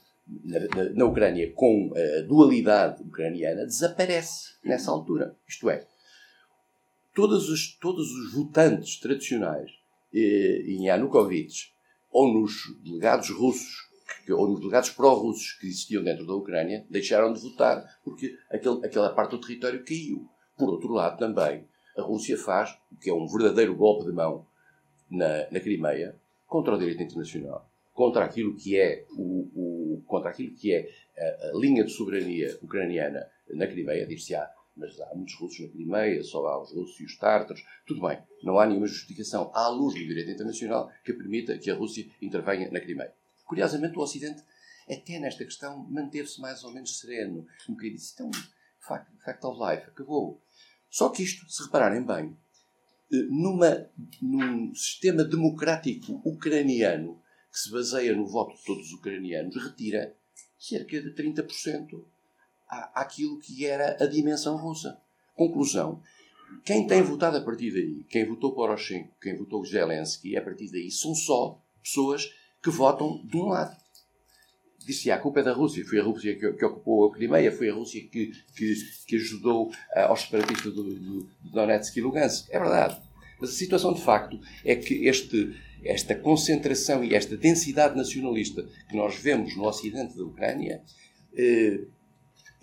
na, 0.44 0.90
na, 0.94 1.06
Ucrânia 1.06 1.52
com 1.54 1.92
a 1.96 2.22
dualidade 2.22 3.02
ucraniana 3.04 3.66
desaparece 3.66 4.56
nessa 4.64 4.92
altura. 4.92 5.36
Isto 5.48 5.70
é, 5.70 5.86
todos 7.14 7.50
os, 7.50 7.76
todos 7.78 8.10
os 8.12 8.34
votantes 8.34 9.00
tradicionais 9.00 9.72
eh, 10.14 10.64
em 10.68 10.86
Yanukovych 10.86 11.74
ou 12.12 12.34
nos 12.34 12.54
delegados 12.84 13.30
russos 13.30 13.90
ou 14.30 14.48
nos 14.48 14.60
delegados 14.60 14.90
pró-russos 14.92 15.54
que 15.54 15.68
existiam 15.68 16.04
dentro 16.04 16.26
da 16.26 16.34
Ucrânia 16.34 16.86
deixaram 16.90 17.34
de 17.34 17.42
votar 17.42 17.84
porque 18.04 18.38
aquele, 18.50 18.86
aquela 18.86 19.10
parte 19.10 19.32
do 19.32 19.42
território 19.42 19.84
caiu. 19.84 20.30
Por 20.58 20.70
outro 20.70 20.94
lado, 20.94 21.18
também, 21.18 21.66
a 21.98 22.02
Rússia 22.02 22.38
faz 22.38 22.78
o 22.92 22.96
que 22.98 23.10
é 23.10 23.14
um 23.14 23.28
verdadeiro 23.28 23.76
golpe 23.76 24.06
de 24.06 24.12
mão 24.12 24.46
na, 25.10 25.50
na 25.50 25.60
Crimeia 25.60 26.16
contra 26.46 26.76
o 26.76 26.78
direito 26.78 27.02
internacional, 27.02 27.71
contra 28.02 28.26
aquilo 28.26 28.56
que 28.56 28.80
é, 28.80 29.06
o, 29.12 29.52
o 29.54 30.04
contra 30.08 30.32
aquilo 30.32 30.56
que 30.56 30.74
é 30.74 30.90
a, 31.16 31.50
a, 31.50 31.52
linha 31.54 31.84
de 31.84 31.92
soberania 31.92 32.58
ucraniana 32.60 33.30
na 33.54 33.68
Crimeia, 33.68 34.08
dir-se-á, 34.08 34.50
mas 34.76 35.00
há 35.00 35.14
muitos 35.14 35.36
russos 35.36 35.60
na 35.60 35.68
Crimeia, 35.68 36.24
só 36.24 36.44
há 36.48 36.60
os 36.64 36.74
russos 36.74 37.00
e 37.00 37.04
os 37.04 37.16
tártaros, 37.20 37.64
tudo 37.86 38.02
bem, 38.02 38.18
não 38.42 38.58
há 38.58 38.66
nenhuma 38.66 38.88
justificação 38.88 39.52
à 39.54 39.68
luz 39.68 39.94
do 39.94 40.00
direito 40.00 40.32
internacional 40.32 40.92
que 41.06 41.14
permita 41.14 41.56
que 41.60 41.70
a 41.70 41.76
Rússia 41.76 42.10
intervenha 42.20 42.72
na 42.72 42.80
Crimeia. 42.80 43.14
Curiosamente, 43.46 43.96
o 43.96 44.02
Ocidente, 44.02 44.42
até 44.90 45.20
nesta 45.20 45.46
questão, 45.46 45.86
manteve-se 45.88 46.42
mais 46.42 46.64
ou 46.64 46.74
menos 46.74 46.98
sereno. 46.98 47.46
Um 47.70 47.74
bocadinho 47.74 47.98
disse, 47.98 48.16
então, 48.16 48.32
fact, 48.80 49.12
fact 49.24 49.46
of 49.46 49.60
life, 49.60 49.88
acabou. 49.88 50.42
Só 50.90 51.10
que 51.10 51.22
isto, 51.22 51.48
se 51.48 51.64
repararem 51.66 52.04
bem, 52.04 52.36
eh, 53.14 53.28
numa, 53.30 53.88
num 54.20 54.74
sistema 54.74 55.24
democrático 55.24 56.20
ucraniano 56.26 57.21
que 57.52 57.60
se 57.60 57.72
baseia 57.72 58.16
no 58.16 58.26
voto 58.26 58.56
de 58.56 58.64
todos 58.64 58.88
os 58.88 58.94
ucranianos, 58.94 59.56
retira 59.56 60.16
cerca 60.58 61.02
de 61.02 61.12
30% 61.12 62.02
àquilo 62.94 63.40
que 63.40 63.66
era 63.66 63.98
a 64.02 64.06
dimensão 64.06 64.56
russa. 64.56 65.00
Conclusão. 65.36 66.02
Quem 66.64 66.86
tem 66.86 67.02
votado 67.02 67.38
a 67.38 67.42
partir 67.42 67.72
daí, 67.72 68.06
quem 68.10 68.26
votou 68.26 68.54
Poroshenko, 68.54 69.16
quem 69.22 69.36
votou 69.36 69.66
Zelensky, 69.66 70.38
a 70.38 70.42
partir 70.42 70.70
daí, 70.70 70.92
são 70.92 71.16
só 71.16 71.60
pessoas 71.82 72.32
que 72.62 72.70
votam 72.70 73.22
de 73.26 73.38
um 73.38 73.48
lado. 73.48 73.76
Disse, 74.86 75.12
a 75.12 75.18
culpa 75.18 75.40
é 75.40 75.44
da 75.44 75.54
Rússia. 75.54 75.86
Foi 75.86 76.00
a 76.00 76.04
Rússia 76.04 76.36
que, 76.36 76.54
que 76.54 76.66
ocupou 76.66 77.08
a 77.08 77.14
Crimeia, 77.14 77.52
foi 77.52 77.70
a 77.70 77.74
Rússia 77.74 78.02
que, 78.08 78.32
que, 78.56 78.74
que 79.08 79.16
ajudou 79.16 79.70
uh, 79.70 79.74
aos 80.08 80.22
separatistas 80.22 80.74
do, 80.74 80.84
do, 80.84 81.24
do 81.24 81.50
Donetsk 81.52 81.98
e 81.98 82.02
Lugansk. 82.02 82.50
É 82.50 82.60
verdade. 82.60 83.02
Mas 83.42 83.50
a 83.50 83.54
situação 83.54 83.94
de 83.94 84.02
facto 84.02 84.40
é 84.64 84.76
que 84.76 85.08
este, 85.08 85.54
esta 85.84 86.16
concentração 86.16 87.04
e 87.04 87.16
esta 87.16 87.36
densidade 87.36 87.98
nacionalista 87.98 88.64
que 88.88 88.96
nós 88.96 89.16
vemos 89.16 89.56
no 89.58 89.66
ocidente 89.68 90.16
da 90.16 90.24
Ucrânia 90.24 90.82
uh, 91.34 91.88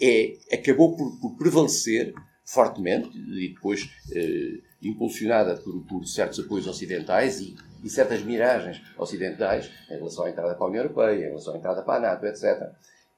é, 0.01 0.37
acabou 0.53 0.97
por, 0.97 1.21
por, 1.21 1.37
prevalecer 1.37 2.15
fortemente 2.45 3.11
e 3.19 3.53
depois 3.53 3.83
uh, 3.83 4.63
impulsionada 4.81 5.57
por, 5.57 5.85
por 5.85 6.07
certos 6.07 6.39
apoios 6.39 6.69
ocidentais 6.69 7.41
e 7.41 7.57
e 7.83 7.89
certas 7.89 8.23
miragens 8.23 8.83
ocidentais 8.97 9.71
em 9.91 9.95
relação 9.95 10.25
à 10.25 10.31
entrada 10.31 10.55
para 10.55 10.65
a 10.65 10.69
União 10.69 10.83
Europeia, 10.83 11.27
em 11.27 11.29
relação 11.29 11.55
à 11.55 11.59
entrada 11.59 11.83
para 11.83 11.97
a 11.97 12.11
NATO, 12.11 12.27
etc., 12.27 12.71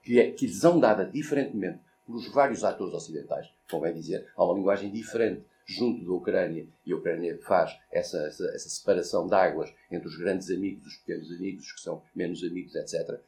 que, 0.03 0.19
é, 0.19 0.31
que 0.31 0.47
lhes 0.47 0.59
são 0.59 0.79
dada 0.79 1.05
diferentemente 1.05 1.79
pelos 2.05 2.27
vários 2.31 2.63
atores 2.63 2.93
ocidentais. 2.93 3.47
Convém 3.69 3.93
dizer, 3.93 4.27
há 4.35 4.43
uma 4.43 4.55
linguagem 4.55 4.91
diferente 4.91 5.43
junto 5.65 6.05
da 6.05 6.11
Ucrânia 6.11 6.67
e 6.85 6.91
a 6.91 6.95
Ucrânia 6.95 7.39
faz 7.43 7.77
essa, 7.91 8.17
essa, 8.27 8.45
essa 8.53 8.69
separação 8.69 9.27
de 9.27 9.35
águas 9.35 9.73
entre 9.89 10.07
os 10.07 10.17
grandes 10.17 10.49
amigos, 10.49 10.87
os 10.87 10.97
pequenos 10.97 11.31
amigos, 11.31 11.71
que 11.71 11.81
são 11.81 12.01
menos 12.15 12.43
amigos, 12.43 12.75
etc. 12.75 13.19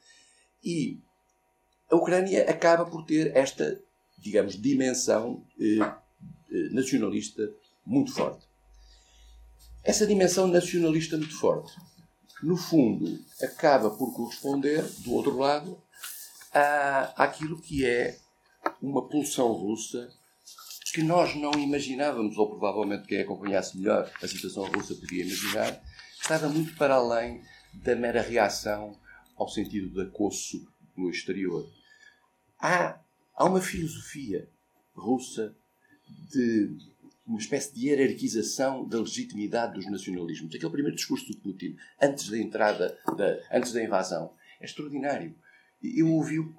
E 0.63 0.99
a 1.89 1.95
Ucrânia 1.95 2.49
acaba 2.49 2.85
por 2.85 3.05
ter 3.05 3.35
esta, 3.35 3.79
digamos, 4.17 4.59
dimensão 4.59 5.45
eh, 5.59 5.79
eh 5.79 6.69
nacionalista 6.71 7.51
muito 7.85 8.13
forte. 8.13 8.45
Essa 9.83 10.07
dimensão 10.07 10.47
nacionalista 10.47 11.17
muito 11.17 11.37
forte, 11.37 11.73
no 12.41 12.57
fundo, 12.57 13.19
acaba 13.41 13.89
por 13.89 14.13
corresponder, 14.13 14.83
do 14.99 15.13
outro 15.13 15.37
lado, 15.37 15.81
à, 16.53 17.23
àquilo 17.23 17.59
que 17.59 17.85
é 17.85 18.17
uma 18.81 19.07
pulsão 19.07 19.51
russa 19.51 20.09
que 20.93 21.01
nós 21.01 21.35
não 21.35 21.51
imaginávamos, 21.53 22.37
ou 22.37 22.47
provavelmente 22.47 23.07
quem 23.07 23.21
acompanhasse 23.21 23.75
melhor 23.77 24.11
a 24.21 24.27
situação 24.27 24.63
russa 24.65 24.93
podia 24.93 25.25
imaginar, 25.25 25.81
estava 26.21 26.47
muito 26.47 26.75
para 26.75 26.93
além 26.93 27.41
da 27.73 27.95
mera 27.95 28.21
reação 28.21 28.95
ao 29.35 29.49
sentido 29.49 29.89
de 29.89 30.07
acosso 30.07 30.65
no 30.95 31.09
exterior. 31.09 31.67
Há, 32.59 32.99
há 33.35 33.45
uma 33.45 33.59
filosofia 33.59 34.47
russa 34.95 35.55
de 36.31 36.77
uma 37.25 37.39
espécie 37.39 37.73
de 37.73 37.87
hierarquização 37.87 38.87
da 38.87 38.99
legitimidade 38.99 39.73
dos 39.73 39.89
nacionalismos. 39.89 40.53
Aquele 40.53 40.71
primeiro 40.71 40.95
discurso 40.95 41.25
do 41.25 41.37
Putin, 41.37 41.75
antes 41.99 42.29
da 42.29 42.37
entrada, 42.37 42.99
da, 43.17 43.39
antes 43.51 43.73
da 43.73 43.83
invasão, 43.83 44.31
é 44.59 44.65
extraordinário. 44.65 45.33
Eu 45.81 46.11
ouvi-o 46.11 46.53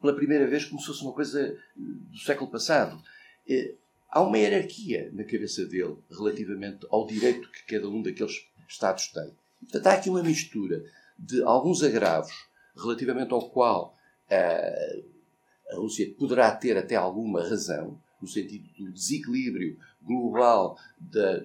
pela 0.00 0.14
primeira 0.14 0.46
vez 0.46 0.66
como 0.66 0.80
se 0.80 0.86
fosse 0.86 1.02
uma 1.02 1.12
coisa 1.12 1.58
do 1.74 2.18
século 2.18 2.50
passado. 2.50 3.02
Eh, 3.48 3.74
há 4.10 4.20
uma 4.20 4.38
hierarquia 4.38 5.10
na 5.12 5.24
cabeça 5.24 5.64
dele 5.64 5.96
relativamente 6.10 6.86
ao 6.90 7.06
direito 7.06 7.50
que 7.50 7.64
cada 7.74 7.88
um 7.88 8.02
daqueles 8.02 8.46
Estados 8.68 9.08
tem. 9.08 9.30
Portanto, 9.60 9.86
há 9.86 9.92
aqui 9.92 10.08
uma 10.08 10.22
mistura 10.22 10.84
de 11.18 11.42
alguns 11.42 11.82
agravos 11.82 12.32
relativamente 12.76 13.32
ao 13.32 13.48
qual 13.50 13.94
a 14.30 15.76
Rússia 15.76 16.12
poderá 16.18 16.50
ter 16.54 16.76
até 16.76 16.96
alguma 16.96 17.42
razão, 17.42 18.00
no 18.20 18.28
sentido 18.28 18.68
do 18.78 18.92
desequilíbrio 18.92 19.78
global 20.02 20.78
da, 20.98 21.44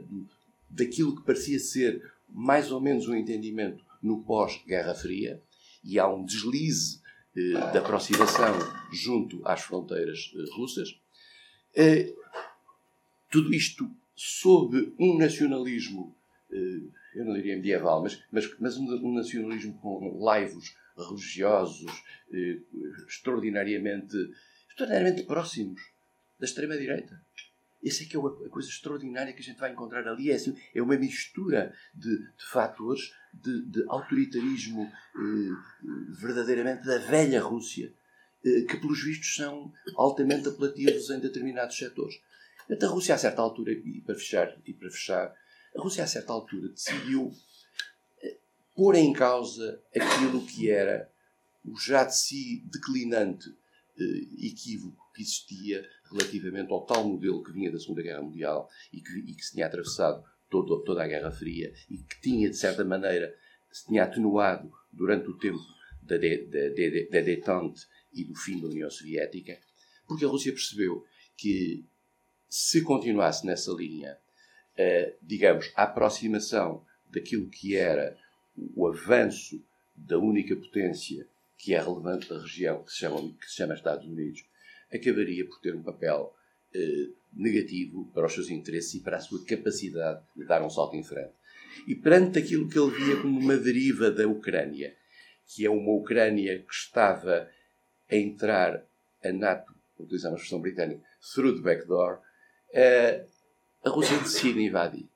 daquilo 0.70 1.16
que 1.16 1.26
parecia 1.26 1.60
ser 1.60 2.12
mais 2.28 2.72
ou 2.72 2.80
menos 2.80 3.08
um 3.08 3.16
entendimento 3.16 3.84
no 4.02 4.24
pós-Guerra 4.24 4.94
Fria, 4.94 5.42
e 5.84 6.00
há 6.00 6.08
um 6.08 6.24
deslize 6.24 7.02
eh, 7.36 7.54
da 7.54 7.80
aproximação 7.80 8.54
junto 8.92 9.42
às 9.46 9.62
fronteiras 9.62 10.32
eh, 10.36 10.56
russas. 10.56 11.00
Eh, 11.82 12.14
tudo 13.32 13.54
isto 13.54 13.90
sob 14.14 14.94
um 15.00 15.18
nacionalismo, 15.18 16.14
eh, 16.52 16.82
eu 17.16 17.24
não 17.24 17.34
diria 17.34 17.56
medieval, 17.56 18.04
mas, 18.04 18.22
mas, 18.30 18.60
mas 18.60 18.76
um, 18.76 19.14
nacionalismo 19.14 19.80
com 19.80 20.22
laivos 20.22 20.76
religiosos 20.98 22.04
eh, 22.34 22.60
extraordinariamente, 23.08 24.18
extraordinariamente 24.68 25.24
próximos 25.24 25.82
da 26.38 26.46
extrema-direita. 26.46 27.24
Essa 27.82 28.04
é 28.04 28.08
que 28.08 28.18
é 28.18 28.20
a 28.20 28.50
coisa 28.50 28.68
extraordinária 28.68 29.32
que 29.32 29.40
a 29.40 29.46
gente 29.46 29.62
vai 29.62 29.72
encontrar 29.72 30.06
ali. 30.06 30.32
É, 30.32 30.36
assim, 30.36 30.58
é 30.76 30.82
uma 30.82 30.98
mistura 30.98 31.74
de, 31.96 32.18
de 32.18 32.46
fatores 32.52 33.14
de, 33.34 33.62
de 33.68 33.86
autoritarismo 33.88 34.84
eh, 34.84 36.10
verdadeiramente 36.10 36.86
da 36.86 36.98
velha 36.98 37.42
Rússia, 37.42 37.94
que 38.42 38.78
pelos 38.78 39.04
vistos 39.04 39.36
são 39.36 39.72
altamente 39.96 40.48
apelativos 40.48 41.10
em 41.10 41.20
determinados 41.20 41.78
setores. 41.78 42.20
Então, 42.70 42.90
a 42.90 42.94
Rússia, 42.94 43.16
a 43.16 43.18
certa 43.18 43.42
altura, 43.42 43.72
e 43.72 44.02
para 44.02 44.16
fechar, 44.16 44.56
e 44.66 44.74
para 44.74 44.90
fechar 44.90 45.36
a 45.76 45.82
Rússia, 45.82 46.04
a 46.04 46.08
certa 46.08 46.32
altura, 46.32 46.70
decidiu 46.70 47.32
eh, 48.22 48.38
pôr 48.76 48.96
em 48.96 49.12
causa 49.12 49.82
aquilo 49.96 50.46
que 50.46 50.70
era 50.70 51.12
o 51.66 51.76
já 51.80 52.04
de 52.04 52.16
si 52.16 52.64
declinante 52.72 53.50
eh, 53.98 54.46
equívoco 54.48 55.10
que 55.14 55.22
existia 55.22 55.84
relativamente 56.12 56.72
ao 56.72 56.86
tal 56.86 57.08
modelo 57.08 57.44
que 57.44 57.52
vinha 57.52 57.72
da 57.72 57.80
Segunda 57.80 58.02
Guerra 58.02 58.22
Mundial 58.22 58.70
e 58.94 59.02
que, 59.02 59.20
e 59.20 59.34
que 59.34 59.46
se 59.46 59.54
tinha 59.54 59.66
atravessado 59.66 60.24
todo, 60.50 60.84
toda 60.84 61.04
a 61.04 61.08
Guerra 61.08 61.32
Fria 61.32 61.74
e 61.90 61.98
que 61.98 62.22
tinha, 62.22 62.50
de 62.50 62.58
certa 62.58 62.84
maneira, 62.84 63.36
se 63.72 63.86
tinha 63.86 64.04
atenuado 64.04 64.72
durante 64.92 65.28
o 65.30 65.38
tempo 65.38 65.60
da, 66.02 66.18
de, 66.18 66.46
da, 66.46 66.70
da 67.12 67.26
detente 67.26 67.88
e 68.14 68.24
do 68.24 68.36
fim 68.36 68.60
da 68.60 68.68
União 68.68 68.90
Soviética, 68.90 69.60
porque 70.08 70.26
a 70.26 70.28
Rússia 70.28 70.52
percebeu 70.52 71.06
que 71.38 71.86
se 72.50 72.82
continuasse 72.82 73.46
nessa 73.46 73.72
linha, 73.72 74.18
uh, 74.78 75.16
digamos, 75.22 75.72
a 75.76 75.84
aproximação 75.84 76.84
daquilo 77.10 77.50
que 77.50 77.76
era 77.76 78.18
o 78.76 78.88
avanço 78.88 79.64
da 79.96 80.18
única 80.18 80.56
potência 80.56 81.28
que 81.58 81.74
é 81.74 81.82
relevante 81.82 82.30
da 82.30 82.40
região, 82.40 82.84
que 82.84 82.92
se 82.92 83.00
chama, 83.00 83.22
que 83.40 83.46
se 83.46 83.56
chama 83.56 83.74
Estados 83.74 84.08
Unidos, 84.08 84.44
acabaria 84.92 85.46
por 85.46 85.60
ter 85.60 85.76
um 85.76 85.84
papel 85.84 86.34
eh, 86.74 87.10
negativo 87.34 88.10
para 88.14 88.26
os 88.26 88.34
seus 88.34 88.50
interesses 88.50 88.96
e 88.96 89.00
para 89.02 89.18
a 89.18 89.22
sua 89.22 89.44
capacidade 89.46 90.24
de 90.36 90.46
dar 90.46 90.64
um 90.64 90.70
salto 90.70 90.96
em 90.96 91.04
frente. 91.04 91.34
E 91.86 91.96
perante 91.96 92.40
aquilo 92.40 92.68
que 92.68 92.80
ele 92.80 92.92
via 92.92 93.22
como 93.22 93.40
uma 93.40 93.58
deriva 93.58 94.10
da 94.10 94.28
Ucrânia, 94.28 94.96
que 95.46 95.66
é 95.66 95.70
uma 95.70 95.92
Ucrânia 95.92 96.60
que 96.60 96.74
estava 96.74 97.50
a 98.10 98.16
entrar 98.16 98.84
a 99.24 99.32
NATO, 99.32 99.74
utilizando 100.00 100.34
a 100.34 100.36
expressão 100.36 100.62
britânica, 100.62 101.02
through 101.34 101.56
the 101.58 101.62
back 101.62 101.88
door, 101.88 102.20
eh, 102.74 103.26
a 103.84 103.90
Rússia 103.90 104.18
decide 104.18 104.62
invadir. 104.62 105.08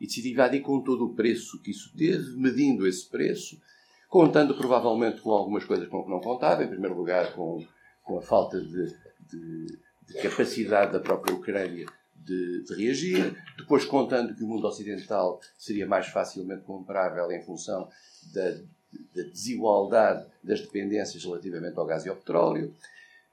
E 0.00 0.06
decide 0.06 0.30
invadir 0.30 0.62
com 0.62 0.82
todo 0.82 1.06
o 1.06 1.14
preço 1.14 1.60
que 1.60 1.70
isso 1.70 1.92
teve, 1.96 2.36
medindo 2.36 2.86
esse 2.86 3.08
preço, 3.08 3.60
contando 4.08 4.56
provavelmente 4.56 5.20
com 5.20 5.30
algumas 5.30 5.64
coisas 5.64 5.88
com 5.88 6.02
que 6.02 6.10
não 6.10 6.20
contava, 6.20 6.64
em 6.64 6.68
primeiro 6.68 6.96
lugar 6.96 7.32
com, 7.34 7.64
com 8.02 8.18
a 8.18 8.22
falta 8.22 8.60
de, 8.60 8.96
de, 9.28 9.78
de 10.08 10.22
capacidade 10.22 10.92
da 10.92 11.00
própria 11.00 11.34
Ucrânia 11.34 11.86
de, 12.16 12.64
de, 12.64 12.74
reagir, 12.74 13.36
depois 13.56 13.84
contando 13.84 14.34
que 14.34 14.42
o 14.42 14.46
mundo 14.46 14.66
ocidental 14.66 15.40
seria 15.56 15.86
mais 15.86 16.08
facilmente 16.08 16.64
comparável 16.64 17.30
em 17.30 17.42
função 17.42 17.88
da, 18.34 18.60
da 19.14 19.22
desigualdade 19.22 20.26
das 20.42 20.60
dependências 20.60 21.24
relativamente 21.24 21.78
ao 21.78 21.86
gás 21.86 22.04
e 22.04 22.08
ao 22.08 22.16
petróleo, 22.16 22.74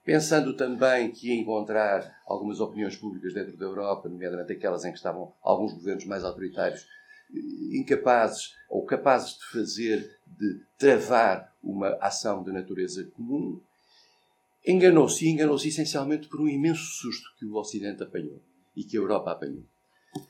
pensando 0.04 0.56
também 0.56 1.12
que 1.12 1.28
ia 1.28 1.36
encontrar 1.36 2.22
algumas 2.26 2.60
opiniões 2.60 2.96
públicas 2.96 3.34
dentro 3.34 3.58
da 3.58 3.66
Europa, 3.66 4.08
nomeadamente 4.08 4.54
aquelas 4.54 4.86
em 4.86 4.92
que 4.92 4.98
estavam 4.98 5.34
alguns 5.42 5.74
governos 5.74 6.06
mais 6.06 6.24
autoritários, 6.24 6.86
incapazes 7.74 8.56
ou 8.70 8.86
capazes 8.86 9.38
de 9.38 9.46
fazer, 9.52 10.18
de 10.26 10.62
travar 10.78 11.54
uma 11.62 11.90
ação 12.00 12.44
de 12.44 12.52
natureza 12.52 13.04
comum, 13.16 13.60
enganou-se 14.66 15.26
e 15.26 15.30
enganou-se 15.30 15.68
essencialmente 15.68 16.28
por 16.28 16.42
um 16.42 16.48
imenso 16.48 16.84
susto 16.84 17.30
que 17.38 17.46
o 17.46 17.56
Ocidente 17.56 18.04
apanhou 18.04 18.42
e 18.76 18.84
que 18.84 18.98
a 18.98 19.00
Europa 19.00 19.32
apanhou. 19.32 19.64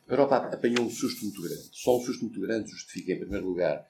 A 0.08 0.12
Europa 0.12 0.38
apanhou 0.38 0.86
um 0.86 0.90
susto 0.90 1.24
muito 1.24 1.42
grande. 1.42 1.70
Só 1.72 1.98
um 1.98 2.02
susto 2.02 2.24
muito 2.24 2.40
grande 2.42 2.70
justifica, 2.70 3.14
em 3.14 3.20
primeiro 3.20 3.48
lugar, 3.48 3.86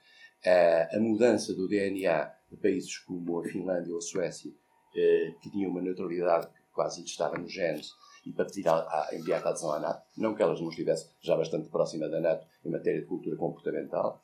a, 0.45 0.95
a 0.95 0.99
mudança 0.99 1.53
do 1.53 1.67
DNA 1.67 2.33
de 2.51 2.57
países 2.57 2.97
como 2.99 3.39
a 3.39 3.43
Finlândia 3.43 3.91
ou 3.91 3.99
a 3.99 4.01
Suécia, 4.01 4.51
eh, 4.95 5.33
que 5.41 5.49
tinham 5.49 5.69
uma 5.69 5.81
neutralidade 5.81 6.47
que 6.47 6.61
quase 6.71 7.01
lhes 7.01 7.11
estava 7.11 7.37
no 7.37 7.47
genes, 7.47 7.91
e 8.25 8.31
para 8.31 8.45
pedir 8.45 8.67
a, 8.67 8.75
a 8.75 9.09
imediata 9.13 9.49
adesão 9.49 9.71
à 9.71 9.79
NATO, 9.79 10.03
não 10.17 10.35
que 10.35 10.41
elas 10.41 10.59
não 10.61 10.69
estivessem 10.69 11.09
já 11.21 11.35
bastante 11.35 11.69
próxima 11.69 12.07
da 12.07 12.19
NATO 12.19 12.47
em 12.63 12.69
matéria 12.69 13.01
de 13.01 13.07
cultura 13.07 13.35
comportamental, 13.35 14.21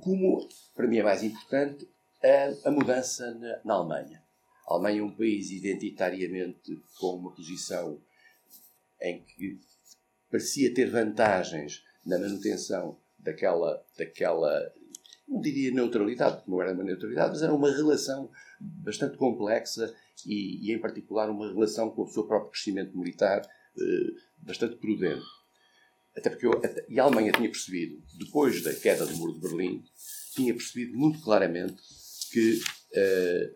como, 0.00 0.48
para 0.74 0.86
mim 0.86 0.98
é 0.98 1.02
mais 1.02 1.22
importante, 1.22 1.88
a, 2.22 2.68
a 2.68 2.70
mudança 2.70 3.34
na, 3.34 3.60
na 3.64 3.74
Alemanha. 3.74 4.22
A 4.66 4.74
Alemanha 4.74 5.00
é 5.00 5.04
um 5.04 5.14
país 5.14 5.50
identitariamente 5.50 6.80
com 6.98 7.16
uma 7.16 7.34
posição 7.34 8.00
em 9.00 9.22
que 9.22 9.60
parecia 10.30 10.72
ter 10.72 10.90
vantagens 10.90 11.84
na 12.06 12.18
manutenção 12.18 12.98
daquela, 13.18 13.84
daquela 13.98 14.72
não 15.32 15.40
diria 15.40 15.72
neutralidade, 15.72 16.36
porque 16.36 16.50
não 16.50 16.60
era 16.60 16.74
uma 16.74 16.84
neutralidade, 16.84 17.30
mas 17.30 17.42
era 17.42 17.54
uma 17.54 17.70
relação 17.70 18.30
bastante 18.60 19.16
complexa 19.16 19.94
e, 20.26 20.68
e 20.68 20.74
em 20.74 20.78
particular, 20.78 21.30
uma 21.30 21.48
relação 21.48 21.90
com 21.90 22.02
o 22.02 22.08
seu 22.08 22.24
próprio 22.24 22.50
crescimento 22.50 22.96
militar 22.96 23.40
eh, 23.40 24.14
bastante 24.38 24.76
prudente. 24.76 25.24
Até 26.16 26.28
porque 26.28 26.46
eu, 26.46 26.52
até, 26.52 26.84
e 26.88 27.00
a 27.00 27.04
Alemanha 27.04 27.32
tinha 27.32 27.50
percebido, 27.50 28.02
depois 28.18 28.62
da 28.62 28.74
queda 28.74 29.06
do 29.06 29.16
Muro 29.16 29.32
de 29.32 29.40
Berlim, 29.40 29.82
tinha 30.34 30.52
percebido 30.52 30.96
muito 30.96 31.22
claramente 31.22 31.80
que 32.30 32.60
eh, 32.94 33.54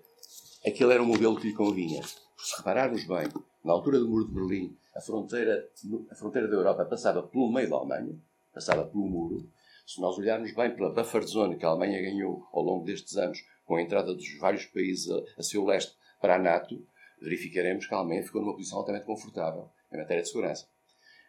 aquele 0.66 0.94
era 0.94 1.02
um 1.02 1.06
modelo 1.06 1.38
que 1.38 1.48
lhe 1.48 1.54
convinha. 1.54 2.02
Se 2.02 2.56
repararmos 2.56 3.04
bem, 3.04 3.28
na 3.62 3.72
altura 3.72 3.98
do 3.98 4.08
Muro 4.08 4.26
de 4.26 4.32
Berlim, 4.32 4.76
a 4.94 5.00
fronteira, 5.00 5.68
a 6.10 6.14
fronteira 6.14 6.48
da 6.48 6.54
Europa 6.54 6.86
passava 6.86 7.22
pelo 7.22 7.52
meio 7.52 7.68
da 7.68 7.76
Alemanha, 7.76 8.18
passava 8.54 8.86
pelo 8.86 9.06
muro. 9.06 9.46
Se 9.86 10.00
nós 10.00 10.18
olharmos 10.18 10.52
bem 10.52 10.74
pela 10.74 10.92
buffer 10.92 11.22
zone 11.22 11.56
que 11.56 11.64
a 11.64 11.68
Alemanha 11.68 12.02
ganhou 12.02 12.44
ao 12.52 12.60
longo 12.60 12.84
destes 12.84 13.16
anos, 13.16 13.38
com 13.64 13.76
a 13.76 13.82
entrada 13.82 14.12
dos 14.12 14.36
vários 14.38 14.64
países 14.66 15.08
a, 15.08 15.22
a 15.38 15.42
seu 15.44 15.64
leste 15.64 15.94
para 16.20 16.34
a 16.34 16.38
NATO, 16.38 16.84
verificaremos 17.22 17.86
que 17.86 17.94
a 17.94 17.98
Alemanha 17.98 18.24
ficou 18.24 18.40
numa 18.40 18.56
posição 18.56 18.78
altamente 18.78 19.06
confortável 19.06 19.70
em 19.92 19.96
matéria 19.96 20.24
de 20.24 20.28
segurança. 20.28 20.66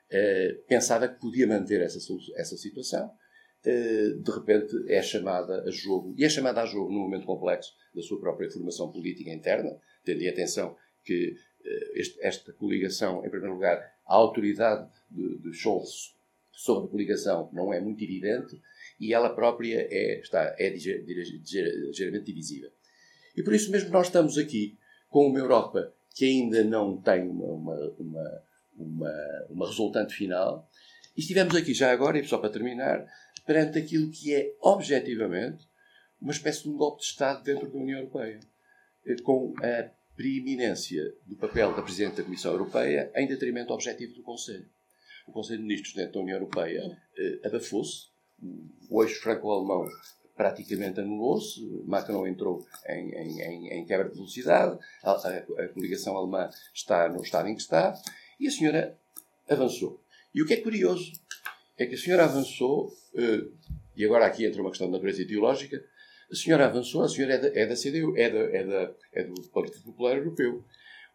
Uh, 0.09 0.63
pensava 0.67 1.07
que 1.07 1.19
podia 1.19 1.45
manter 1.45 1.81
essa, 1.81 1.99
essa 2.35 2.57
situação, 2.57 3.07
uh, 3.07 4.21
de 4.23 4.31
repente 4.31 4.73
é 4.87 5.03
chamada 5.03 5.63
a 5.63 5.69
jogo, 5.69 6.15
e 6.17 6.25
é 6.25 6.29
chamada 6.29 6.61
a 6.61 6.65
jogo 6.65 6.91
num 6.91 7.01
momento 7.01 7.27
complexo 7.27 7.75
da 7.93 8.01
sua 8.01 8.19
própria 8.19 8.49
formação 8.49 8.91
política 8.91 9.29
interna, 9.29 9.79
tendo 10.03 10.21
em 10.23 10.29
atenção 10.29 10.75
que 11.03 11.35
uh, 11.61 11.91
este, 11.93 12.19
esta 12.21 12.51
coligação, 12.53 13.23
em 13.23 13.29
primeiro 13.29 13.53
lugar, 13.53 13.77
a 14.07 14.15
autoridade 14.15 14.89
de, 15.11 15.37
de 15.39 15.53
Scholz 15.53 16.16
sobre 16.57 16.89
coligação 16.89 17.51
não 17.53 17.71
é 17.71 17.79
muito 17.79 18.03
evidente 18.03 18.59
e 18.99 19.13
ela 19.13 19.29
própria 19.29 19.87
é, 19.91 20.19
está, 20.19 20.55
é 20.57 20.69
ligeiramente 20.69 22.25
divisível. 22.25 22.71
E 23.35 23.43
por 23.43 23.53
isso 23.53 23.69
mesmo 23.69 23.91
nós 23.91 24.07
estamos 24.07 24.39
aqui 24.39 24.75
com 25.07 25.27
uma 25.27 25.37
Europa 25.37 25.93
que 26.15 26.25
ainda 26.25 26.63
não 26.63 26.99
tem 26.99 27.29
uma, 27.29 27.45
uma, 27.45 27.95
uma, 27.99 28.43
uma, 28.75 29.13
uma 29.51 29.67
resultante 29.67 30.15
final. 30.15 30.67
E 31.15 31.21
estivemos 31.21 31.55
aqui 31.55 31.75
já 31.75 31.91
agora, 31.91 32.17
e 32.17 32.25
só 32.25 32.39
para 32.39 32.49
terminar, 32.49 33.05
perante 33.45 33.77
aquilo 33.77 34.09
que 34.09 34.33
é 34.33 34.55
objetivamente 34.59 35.63
uma 36.19 36.31
espécie 36.31 36.63
de 36.63 36.69
um 36.69 36.75
golpe 36.75 37.01
de 37.01 37.05
Estado 37.05 37.43
dentro 37.43 37.69
da 37.69 37.77
União 37.77 37.99
Europeia, 37.99 38.39
eh, 39.05 39.15
com 39.21 39.53
a 39.61 39.91
preeminência 40.15 41.03
do 41.27 41.35
papel 41.35 41.75
da 41.75 41.83
Presidente 41.83 42.15
da 42.15 42.23
Comissão 42.23 42.51
Europeia 42.51 43.11
em 43.15 43.27
detrimento 43.27 43.71
objetivo 43.71 44.15
do 44.15 44.23
Conselho. 44.23 44.67
O 45.27 45.31
Conselho 45.31 45.59
de 45.59 45.65
Ministros 45.65 45.93
dentro 45.93 46.13
da 46.13 46.19
União 46.21 46.37
Europeia 46.37 46.97
eh, 47.17 47.39
abafou-se, 47.43 48.07
o 48.89 49.03
eixo 49.03 49.21
franco-alemão 49.21 49.87
praticamente 50.35 50.99
anulou-se, 50.99 51.59
Macron 51.85 52.27
entrou 52.27 52.65
em, 52.87 53.09
em, 53.11 53.67
em, 53.73 53.85
quebra 53.85 54.07
de 54.07 54.15
velocidade, 54.15 54.77
a, 55.03 55.11
a, 55.11 55.37
a, 55.37 55.67
coligação 55.69 56.15
alemã 56.15 56.47
está 56.73 57.09
no 57.09 57.21
estado 57.23 57.49
em 57.49 57.55
que 57.55 57.61
está, 57.61 57.93
e 58.39 58.47
a 58.47 58.51
senhora 58.51 58.97
avançou. 59.49 59.99
E 60.33 60.41
o 60.41 60.45
que 60.45 60.53
é 60.53 60.61
curioso 60.61 61.11
é 61.77 61.87
que 61.87 61.95
a 61.95 61.97
senhora 61.97 62.25
avançou, 62.25 62.87
uh, 62.87 63.51
e 63.95 64.05
agora 64.05 64.27
aqui 64.27 64.45
entra 64.45 64.61
uma 64.61 64.69
questão 64.69 64.87
de 64.87 64.93
natureza 64.93 65.23
ideológica, 65.23 65.83
a 66.31 66.35
senhora 66.35 66.67
avançou, 66.67 67.03
a 67.03 67.09
senhora 67.09 67.33
é 67.33 67.37
da, 67.39 67.59
é 67.59 67.65
da 67.65 67.75
CDU, 67.75 68.15
é, 68.15 68.29
da, 68.29 68.39
é, 68.39 68.63
da, 68.63 68.93
é 69.13 69.23
do 69.23 69.41
Partido 69.49 69.81
Popular 69.83 70.17
Europeu. 70.17 70.63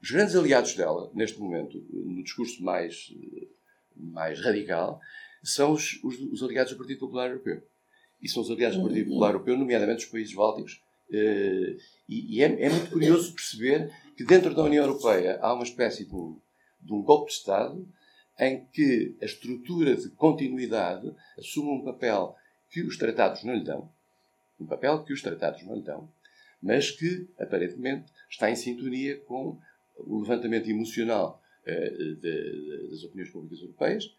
Os 0.02 0.10
grandes 0.10 0.34
aliados 0.34 0.74
dela, 0.74 1.10
neste 1.14 1.38
momento, 1.38 1.78
no 1.90 2.24
discurso 2.24 2.62
mais, 2.64 3.14
mais 3.96 4.40
radical, 4.40 5.00
são 5.42 5.72
os, 5.72 5.98
os, 6.02 6.18
os 6.18 6.42
aliados 6.42 6.72
do 6.72 6.78
Partido 6.78 7.00
Popular 7.00 7.28
Europeu 7.28 7.62
e 8.22 8.28
são 8.28 8.42
os 8.42 8.50
aliados 8.50 8.78
do 8.78 8.84
Partido 8.84 9.06
Popular 9.06 9.30
Europeu, 9.30 9.58
nomeadamente 9.58 10.04
os 10.04 10.10
países 10.10 10.32
bálticos. 10.32 10.80
Eh, 11.12 11.76
e, 12.08 12.36
e 12.36 12.42
é, 12.42 12.62
é, 12.62 12.70
muito 12.70 12.90
curioso 12.90 13.34
perceber 13.34 13.92
que 14.16 14.24
dentro 14.24 14.54
da 14.54 14.62
União 14.62 14.84
Europeia 14.84 15.38
há 15.42 15.52
uma 15.52 15.64
espécie 15.64 16.04
de 16.04 16.14
um, 16.14 16.38
de 16.80 16.92
um 16.92 17.02
golpe 17.02 17.30
de 17.30 17.36
Estado 17.36 17.86
em 18.38 18.64
que 18.72 19.16
a 19.20 19.24
estrutura 19.24 19.96
de 19.96 20.08
continuidade 20.10 21.12
assume 21.36 21.70
um 21.70 21.84
papel 21.84 22.36
que 22.70 22.80
os 22.82 22.96
tratados 22.96 23.42
não 23.44 23.54
lhe 23.54 23.64
dão, 23.64 23.90
um 24.58 24.66
papel 24.66 25.04
que 25.04 25.12
os 25.12 25.20
tratados 25.20 25.62
não 25.64 25.74
lhe 25.74 25.82
dão, 25.82 26.08
mas 26.62 26.90
que 26.90 27.28
aparentemente 27.38 28.10
está 28.30 28.50
em 28.50 28.56
sintonia 28.56 29.18
com 29.26 29.58
o 29.96 30.20
levantamento 30.20 30.70
emocional 30.70 31.41
de, 31.66 32.16
de, 32.16 32.88
das 32.90 33.04
opiniões 33.04 33.30
públicas 33.30 33.60
europeias 33.60 34.14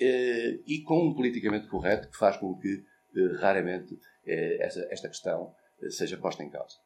eh, 0.00 0.58
e 0.66 0.80
com 0.80 1.08
um 1.08 1.14
politicamente 1.14 1.68
correto 1.68 2.08
que 2.08 2.16
faz 2.16 2.36
com 2.36 2.58
que 2.58 2.84
eh, 3.14 3.36
raramente 3.38 3.98
eh, 4.26 4.58
esta 4.90 5.08
questão 5.08 5.54
eh, 5.80 5.90
seja 5.90 6.16
posta 6.16 6.42
em 6.42 6.50
causa. 6.50 6.76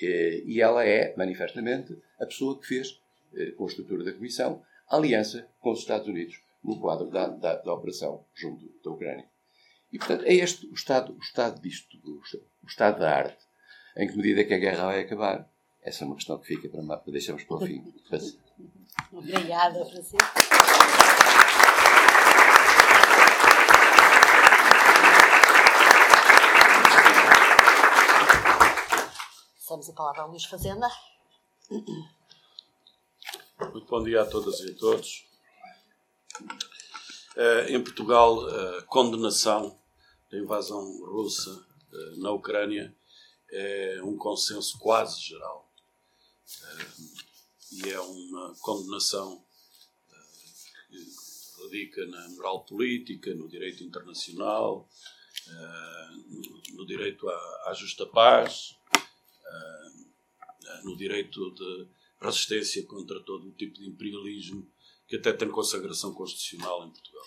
E 0.00 0.60
ela 0.60 0.84
é, 0.84 1.14
manifestamente, 1.16 1.96
a 2.18 2.26
pessoa 2.26 2.60
que 2.60 2.66
fez, 2.66 3.00
com 3.56 3.64
a 3.64 3.68
estrutura 3.68 4.02
da 4.02 4.12
Comissão, 4.12 4.60
aliança 4.88 5.48
com 5.60 5.70
os 5.70 5.78
Estados 5.78 6.08
Unidos 6.08 6.42
no 6.64 6.80
quadro 6.80 7.08
da, 7.08 7.28
da, 7.28 7.54
da 7.56 7.72
operação 7.72 8.24
junto 8.34 8.68
da 8.82 8.90
Ucrânia. 8.90 9.24
E, 9.92 9.98
portanto, 9.98 10.24
é 10.24 10.34
este 10.34 10.66
o 10.66 10.74
estado, 10.74 11.14
o 11.14 11.18
estado 11.20 11.60
disto, 11.62 11.96
o 12.04 12.66
estado 12.66 12.98
da 12.98 13.16
arte, 13.16 13.38
em 13.96 14.08
que 14.08 14.16
medida 14.16 14.44
que 14.44 14.52
a 14.52 14.58
guerra 14.58 14.86
vai 14.86 15.00
acabar, 15.02 15.48
essa 15.84 16.02
é 16.02 16.06
uma 16.06 16.16
questão 16.16 16.38
que 16.38 16.46
fica 16.46 16.66
para, 16.68 16.82
para 16.96 17.12
deixarmos 17.12 17.44
para 17.44 17.56
o 17.58 17.60
fim. 17.60 17.94
Obrigada, 19.12 19.84
Francisco. 19.84 20.16
Passamos 29.58 29.90
a 29.90 29.92
palavra 29.92 30.22
ao 30.22 30.30
Luís 30.30 30.44
Fazenda. 30.46 30.88
Muito 33.72 33.86
bom 33.86 34.02
dia 34.02 34.22
a 34.22 34.26
todas 34.26 34.60
e 34.60 34.70
a 34.70 34.74
todos. 34.78 35.26
Uh, 37.36 37.68
em 37.68 37.82
Portugal, 37.82 38.40
a 38.46 38.82
condenação 38.84 39.78
da 40.30 40.38
invasão 40.38 40.80
russa 41.04 41.50
uh, 41.50 42.20
na 42.20 42.30
Ucrânia 42.30 42.96
é 43.50 44.00
um 44.02 44.16
consenso 44.16 44.78
quase 44.78 45.20
geral. 45.20 45.73
E 47.72 47.90
é 47.90 48.00
uma 48.00 48.54
condenação 48.60 49.44
que 50.88 51.62
radica 51.62 52.06
na 52.06 52.28
moral 52.30 52.64
política, 52.64 53.34
no 53.34 53.48
direito 53.48 53.82
internacional, 53.82 54.88
no 56.72 56.86
direito 56.86 57.28
à, 57.28 57.74
justa 57.74 58.06
paz, 58.06 58.76
no 60.84 60.96
direito 60.96 61.50
de 61.52 61.88
resistência 62.20 62.84
contra 62.86 63.20
todo 63.20 63.48
o 63.48 63.52
tipo 63.52 63.74
de 63.74 63.88
imperialismo 63.88 64.66
que 65.06 65.16
até 65.16 65.32
tem 65.32 65.50
consagração 65.50 66.14
constitucional 66.14 66.86
em 66.86 66.90
Portugal. 66.90 67.26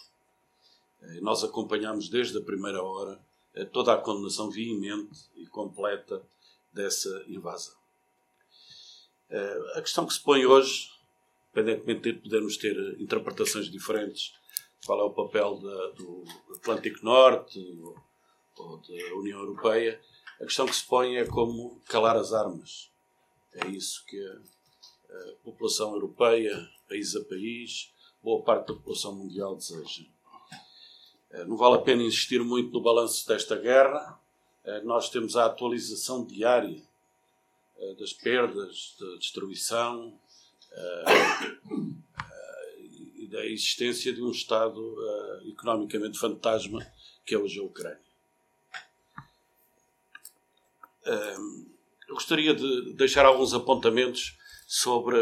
Eh, 1.02 1.22
nós 1.22 1.44
acompanhamos 1.44 2.10
desde 2.10 2.38
a 2.38 2.42
primeira 2.42 2.82
hora 2.82 3.20
eh, 3.54 3.66
toda 3.66 3.94
a 3.94 3.98
condenação 3.98 4.50
veemente 4.50 5.30
e 5.36 5.46
completa 5.48 6.22
dessa 6.74 7.24
invasão. 7.28 7.76
Eh, 9.30 9.60
a 9.76 9.82
questão 9.82 10.06
que 10.06 10.14
se 10.14 10.22
põe 10.22 10.46
hoje, 10.46 10.90
independentemente 11.52 12.14
de 12.14 12.20
podermos 12.22 12.58
ter 12.58 12.76
interpretações 13.00 13.70
diferentes, 13.70 14.34
qual 14.86 15.00
é 15.00 15.04
o 15.04 15.14
papel 15.14 15.60
da, 15.60 15.88
do 15.92 16.24
Atlântico 16.56 17.04
Norte 17.04 17.60
ou, 17.82 17.96
ou 18.58 18.78
da 18.78 19.16
União 19.16 19.40
Europeia, 19.40 20.00
a 20.40 20.46
questão 20.46 20.66
que 20.66 20.76
se 20.76 20.86
põe 20.86 21.18
é 21.18 21.26
como 21.26 21.82
calar 21.86 22.16
as 22.16 22.32
armas. 22.32 22.92
É 23.54 23.68
isso 23.68 24.06
que 24.06 24.18
a, 24.20 25.14
a 25.14 25.36
população 25.44 25.94
europeia, 25.94 26.56
país 26.88 27.16
a 27.16 27.24
país, 27.26 27.92
boa 28.22 28.44
parte 28.44 28.68
da 28.68 28.76
população 28.76 29.16
mundial 29.16 29.56
deseja. 29.56 30.04
Eh, 31.32 31.46
não 31.46 31.58
vale 31.58 31.76
a 31.76 31.82
pena 31.82 32.04
insistir 32.04 32.44
muito 32.44 32.72
no 32.72 32.82
balanço 32.82 33.28
desta 33.28 33.58
guerra. 33.58 34.20
Eh, 34.64 34.82
nós 34.84 35.10
temos 35.10 35.36
a 35.36 35.46
atualização 35.46 36.26
diária 36.26 36.87
das 37.98 38.14
perdas, 38.14 38.96
da 39.00 39.16
destruição 39.18 40.20
e 43.16 43.28
da 43.28 43.46
existência 43.46 44.14
de 44.14 44.22
um 44.22 44.32
Estado 44.32 44.80
economicamente 45.46 46.18
fantasma 46.18 46.86
que 47.26 47.36
é 47.36 47.38
hoje 47.38 47.60
a 47.60 47.64
Ucrânia. 47.64 48.02
Eu 52.08 52.16
gostaria 52.16 52.54
de 52.54 52.94
deixar 52.94 53.26
alguns 53.26 53.54
apontamentos 53.54 54.38
sobre 54.66 55.18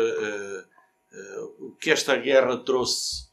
o 1.59 1.75
que 1.79 1.91
esta 1.91 2.15
guerra 2.15 2.57
trouxe 2.57 3.29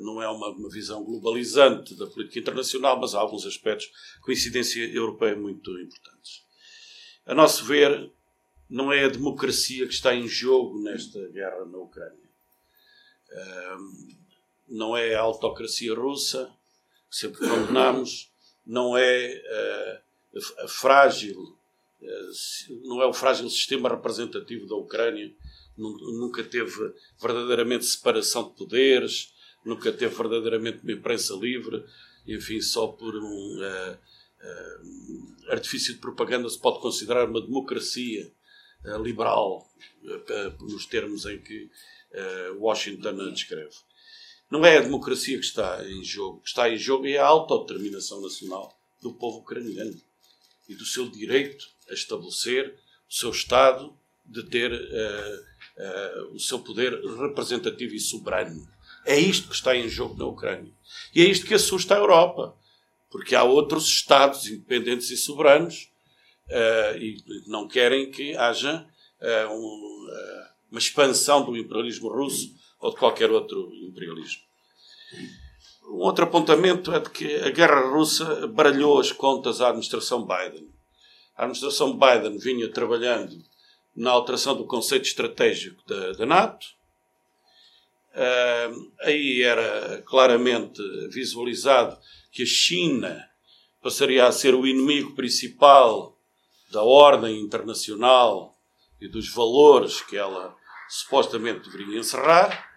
não 0.00 0.22
é 0.22 0.28
uma, 0.28 0.48
uma, 0.50 0.68
visão 0.68 1.04
globalizante 1.04 1.94
da 1.94 2.06
política 2.06 2.40
internacional, 2.40 2.98
mas 3.00 3.14
há 3.14 3.20
alguns 3.20 3.46
aspectos 3.46 3.86
de 3.86 4.20
coincidência 4.20 4.82
europeia 4.92 5.36
muito 5.36 5.70
importantes. 5.78 6.44
A 7.26 7.34
nosso 7.34 7.64
ver, 7.64 8.10
não 8.68 8.92
é 8.92 9.04
a 9.04 9.08
democracia 9.08 9.86
que 9.86 9.94
está 9.94 10.14
em 10.14 10.26
jogo 10.26 10.82
nesta 10.82 11.26
guerra 11.28 11.64
na 11.66 11.78
Ucrânia. 11.78 12.30
não 14.68 14.96
é 14.96 15.14
a 15.14 15.20
autocracia 15.20 15.94
russa, 15.94 16.50
que 17.10 17.16
sempre 17.16 17.40
condenamos, 17.40 18.32
não 18.64 18.96
é 18.96 19.42
a, 20.58 20.64
a 20.64 20.68
frágil, 20.68 21.56
não 22.84 23.02
é 23.02 23.06
o 23.06 23.12
frágil 23.12 23.50
sistema 23.50 23.88
representativo 23.88 24.66
da 24.66 24.76
Ucrânia, 24.76 25.34
nunca 25.76 26.44
teve 26.44 26.94
verdadeiramente 27.20 27.84
separação 27.84 28.48
de 28.48 28.56
poderes, 28.56 29.32
nunca 29.64 29.92
teve 29.92 30.14
verdadeiramente 30.14 30.82
uma 30.82 30.92
imprensa 30.92 31.34
livre, 31.34 31.84
enfim, 32.26 32.60
só 32.60 32.88
por 32.88 33.14
um 33.14 33.58
uh, 33.58 33.94
uh, 33.94 35.52
artifício 35.52 35.94
de 35.94 36.00
propaganda 36.00 36.48
se 36.48 36.58
pode 36.58 36.80
considerar 36.80 37.28
uma 37.28 37.40
democracia 37.40 38.30
uh, 38.84 39.02
liberal, 39.02 39.68
nos 40.60 40.86
termos 40.86 41.26
em 41.26 41.38
que 41.38 41.70
Washington 42.58 43.20
a 43.20 43.30
descreve. 43.30 43.76
Não 44.50 44.64
é 44.64 44.78
a 44.78 44.82
democracia 44.82 45.38
que 45.38 45.44
está 45.44 45.86
em 45.86 46.02
jogo. 46.02 46.38
O 46.38 46.40
que 46.40 46.48
está 46.48 46.68
em 46.68 46.76
jogo 46.76 47.06
é 47.06 47.18
a 47.18 47.26
autodeterminação 47.26 48.20
nacional 48.20 48.76
do 49.00 49.12
povo 49.12 49.38
ucraniano 49.38 50.00
e 50.68 50.74
do 50.74 50.84
seu 50.84 51.08
direito 51.08 51.68
a 51.88 51.92
estabelecer 51.92 52.74
o 53.08 53.12
seu 53.12 53.30
Estado 53.30 53.94
de 54.24 54.42
ter 54.44 54.72
o 56.32 56.38
seu 56.40 56.58
poder 56.60 56.94
representativo 56.94 57.94
e 57.94 58.00
soberano. 58.00 58.66
É 59.10 59.18
isto 59.18 59.48
que 59.48 59.54
está 59.56 59.74
em 59.74 59.88
jogo 59.88 60.16
na 60.16 60.24
Ucrânia. 60.24 60.72
E 61.12 61.20
é 61.20 61.24
isto 61.24 61.44
que 61.44 61.54
assusta 61.54 61.96
a 61.96 61.98
Europa, 61.98 62.56
porque 63.10 63.34
há 63.34 63.42
outros 63.42 63.84
Estados 63.84 64.46
independentes 64.46 65.10
e 65.10 65.16
soberanos 65.16 65.90
uh, 66.46 66.96
e 66.96 67.16
não 67.48 67.66
querem 67.66 68.08
que 68.12 68.36
haja 68.36 68.86
uh, 69.20 69.52
um, 69.52 70.06
uh, 70.06 70.46
uma 70.70 70.78
expansão 70.78 71.44
do 71.44 71.56
imperialismo 71.56 72.08
russo 72.08 72.54
ou 72.78 72.92
de 72.92 72.98
qualquer 72.98 73.32
outro 73.32 73.72
imperialismo. 73.82 74.42
Um 75.88 76.04
outro 76.04 76.24
apontamento 76.24 76.92
é 76.92 77.00
de 77.00 77.10
que 77.10 77.34
a 77.34 77.50
guerra 77.50 77.90
russa 77.90 78.46
baralhou 78.46 79.00
as 79.00 79.10
contas 79.10 79.60
à 79.60 79.70
administração 79.70 80.24
Biden. 80.24 80.70
A 81.36 81.42
administração 81.42 81.98
Biden 81.98 82.38
vinha 82.38 82.70
trabalhando 82.70 83.42
na 83.96 84.12
alteração 84.12 84.56
do 84.56 84.66
conceito 84.66 85.06
estratégico 85.06 85.82
da, 85.84 86.12
da 86.12 86.24
NATO, 86.24 86.78
aí 89.00 89.42
era 89.42 90.02
claramente 90.02 90.82
visualizado 91.10 91.96
que 92.32 92.42
a 92.42 92.46
China 92.46 93.24
passaria 93.82 94.26
a 94.26 94.32
ser 94.32 94.54
o 94.54 94.66
inimigo 94.66 95.14
principal 95.14 96.16
da 96.70 96.82
ordem 96.82 97.40
internacional 97.40 98.56
e 99.00 99.08
dos 99.08 99.28
valores 99.32 100.00
que 100.02 100.16
ela 100.16 100.54
supostamente 100.88 101.68
deveria 101.70 101.98
encerrar. 101.98 102.68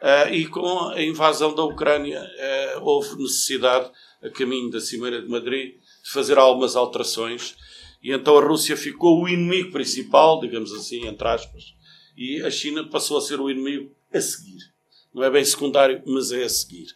Uh, 0.00 0.32
e 0.32 0.46
com 0.46 0.88
a 0.88 1.02
invasão 1.02 1.54
da 1.54 1.62
Ucrânia 1.62 2.22
uh, 2.22 2.82
houve 2.82 3.16
necessidade, 3.16 3.90
a 4.22 4.30
caminho 4.30 4.70
da 4.70 4.80
Cimeira 4.80 5.20
de 5.20 5.28
Madrid, 5.28 5.74
de 6.02 6.10
fazer 6.10 6.38
algumas 6.38 6.74
alterações. 6.74 7.54
E 8.02 8.10
então 8.10 8.38
a 8.38 8.42
Rússia 8.42 8.76
ficou 8.76 9.22
o 9.22 9.28
inimigo 9.28 9.72
principal, 9.72 10.40
digamos 10.40 10.72
assim, 10.72 11.06
entre 11.06 11.28
aspas, 11.28 11.74
e 12.16 12.42
a 12.42 12.50
China 12.50 12.88
passou 12.88 13.18
a 13.18 13.20
ser 13.20 13.40
o 13.40 13.50
inimigo 13.50 13.94
a 14.12 14.20
seguir 14.20 14.69
não 15.14 15.24
é 15.24 15.30
bem 15.30 15.44
secundário, 15.44 16.02
mas 16.06 16.32
é 16.32 16.44
a 16.44 16.48
seguir. 16.48 16.88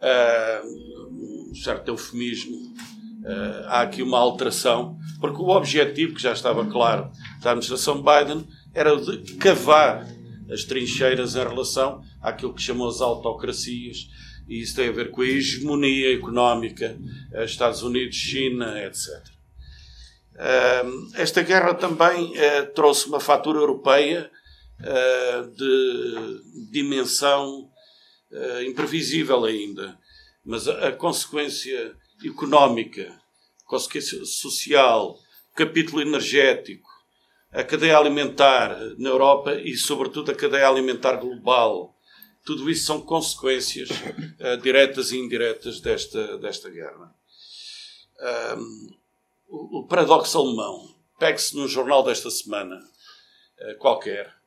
Uh, 0.00 1.50
um 1.50 1.54
certo 1.54 1.88
eufemismo, 1.88 2.56
uh, 2.56 3.66
há 3.66 3.82
aqui 3.82 4.02
uma 4.02 4.18
alteração, 4.18 4.98
porque 5.20 5.40
o 5.40 5.48
objetivo, 5.48 6.14
que 6.14 6.22
já 6.22 6.32
estava 6.32 6.64
claro 6.66 7.10
da 7.42 7.50
administração 7.50 8.02
Biden, 8.02 8.46
era 8.74 8.96
de 8.96 9.34
cavar 9.34 10.06
as 10.50 10.64
trincheiras 10.64 11.36
em 11.36 11.46
relação 11.46 12.02
àquilo 12.20 12.54
que 12.54 12.62
chamou 12.62 12.88
as 12.88 13.00
autocracias, 13.00 14.08
e 14.48 14.60
isso 14.60 14.74
tem 14.74 14.88
a 14.88 14.92
ver 14.92 15.10
com 15.10 15.20
a 15.20 15.26
hegemonia 15.26 16.14
económica, 16.14 16.98
uh, 17.32 17.44
Estados 17.44 17.82
Unidos, 17.82 18.16
China, 18.16 18.82
etc. 18.82 19.08
esta 21.14 21.42
guerra 21.42 21.74
também 21.74 22.32
trouxe 22.74 23.06
uma 23.06 23.20
fatura 23.20 23.58
europeia 23.58 24.30
uh, 24.30 24.39
de 25.56 26.70
dimensão 26.70 27.70
uh, 28.30 28.62
imprevisível 28.62 29.44
ainda. 29.44 29.98
Mas 30.44 30.66
a, 30.68 30.92
consequência 30.92 31.94
económica, 32.24 33.20
consequência 33.66 34.24
social, 34.24 35.18
capítulo 35.54 36.00
energético, 36.00 36.88
a 37.52 37.64
cadeia 37.64 37.98
alimentar 37.98 38.78
na 38.98 39.08
Europa 39.08 39.54
e, 39.54 39.76
sobretudo, 39.76 40.30
a 40.30 40.34
cadeia 40.34 40.68
alimentar 40.68 41.16
global. 41.16 41.96
Tudo 42.44 42.70
isso 42.70 42.86
são 42.86 43.02
consequências 43.02 43.90
uh, 43.90 44.56
diretas 44.62 45.12
e 45.12 45.18
indiretas 45.18 45.80
desta, 45.80 46.38
desta 46.38 46.70
guerra. 46.70 47.14
Um, 48.56 48.98
o, 49.48 49.86
paradoxo 49.86 50.38
alemão. 50.38 50.94
Pegue-se 51.18 51.54
num 51.54 51.68
jornal 51.68 52.02
desta 52.02 52.30
semana, 52.30 52.80
qualquer, 53.78 54.39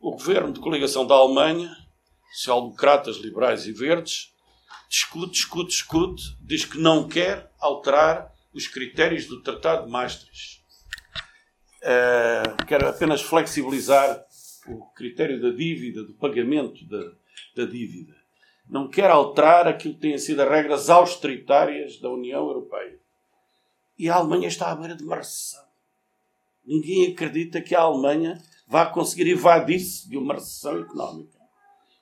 o 0.00 0.12
governo 0.12 0.52
de 0.52 0.60
coligação 0.60 1.06
da 1.06 1.14
Alemanha, 1.14 1.70
social-democratas, 2.32 3.16
liberais 3.16 3.66
e 3.66 3.72
verdes, 3.72 4.32
discute, 4.88 5.32
discute, 5.32 5.68
discute, 5.68 6.22
diz 6.40 6.64
que 6.64 6.78
não 6.78 7.08
quer 7.08 7.50
alterar 7.58 8.32
os 8.52 8.66
critérios 8.66 9.26
do 9.26 9.42
Tratado 9.42 9.86
de 9.86 9.90
Maastricht. 9.90 10.62
Uh, 11.82 12.64
quer 12.66 12.84
apenas 12.84 13.22
flexibilizar 13.22 14.24
o 14.66 14.86
critério 14.94 15.40
da 15.40 15.50
dívida, 15.50 16.04
do 16.04 16.14
pagamento 16.14 16.84
da, 16.86 17.12
da 17.56 17.64
dívida. 17.64 18.14
Não 18.68 18.88
quer 18.88 19.10
alterar 19.10 19.66
aquilo 19.66 19.94
que 19.94 20.00
têm 20.00 20.18
sido 20.18 20.40
as 20.42 20.48
regras 20.48 20.88
austeritárias 20.88 21.98
da 21.98 22.10
União 22.10 22.46
Europeia. 22.46 22.98
E 23.98 24.08
a 24.08 24.16
Alemanha 24.16 24.48
está 24.48 24.70
à 24.70 24.76
beira 24.76 24.94
de 24.94 25.02
uma 25.02 25.16
recessão. 25.16 25.64
Ninguém 26.64 27.12
acredita 27.12 27.60
que 27.60 27.74
a 27.74 27.80
Alemanha 27.80 28.40
vá 28.66 28.86
conseguir 28.86 29.28
evadir-se 29.28 30.08
de 30.08 30.16
uma 30.16 30.34
recessão 30.34 30.78
económica. 30.80 31.38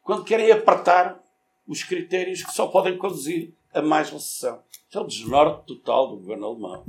Quando 0.02 0.24
querem 0.24 0.50
apertar 0.50 1.20
os 1.66 1.84
critérios 1.84 2.42
que 2.42 2.52
só 2.52 2.66
podem 2.66 2.98
conduzir 2.98 3.54
a 3.72 3.80
mais 3.80 4.10
recessão. 4.10 4.60
É 4.92 4.98
o 4.98 5.04
desnorte 5.04 5.66
total 5.66 6.08
do 6.08 6.16
governo 6.16 6.46
alemão. 6.46 6.84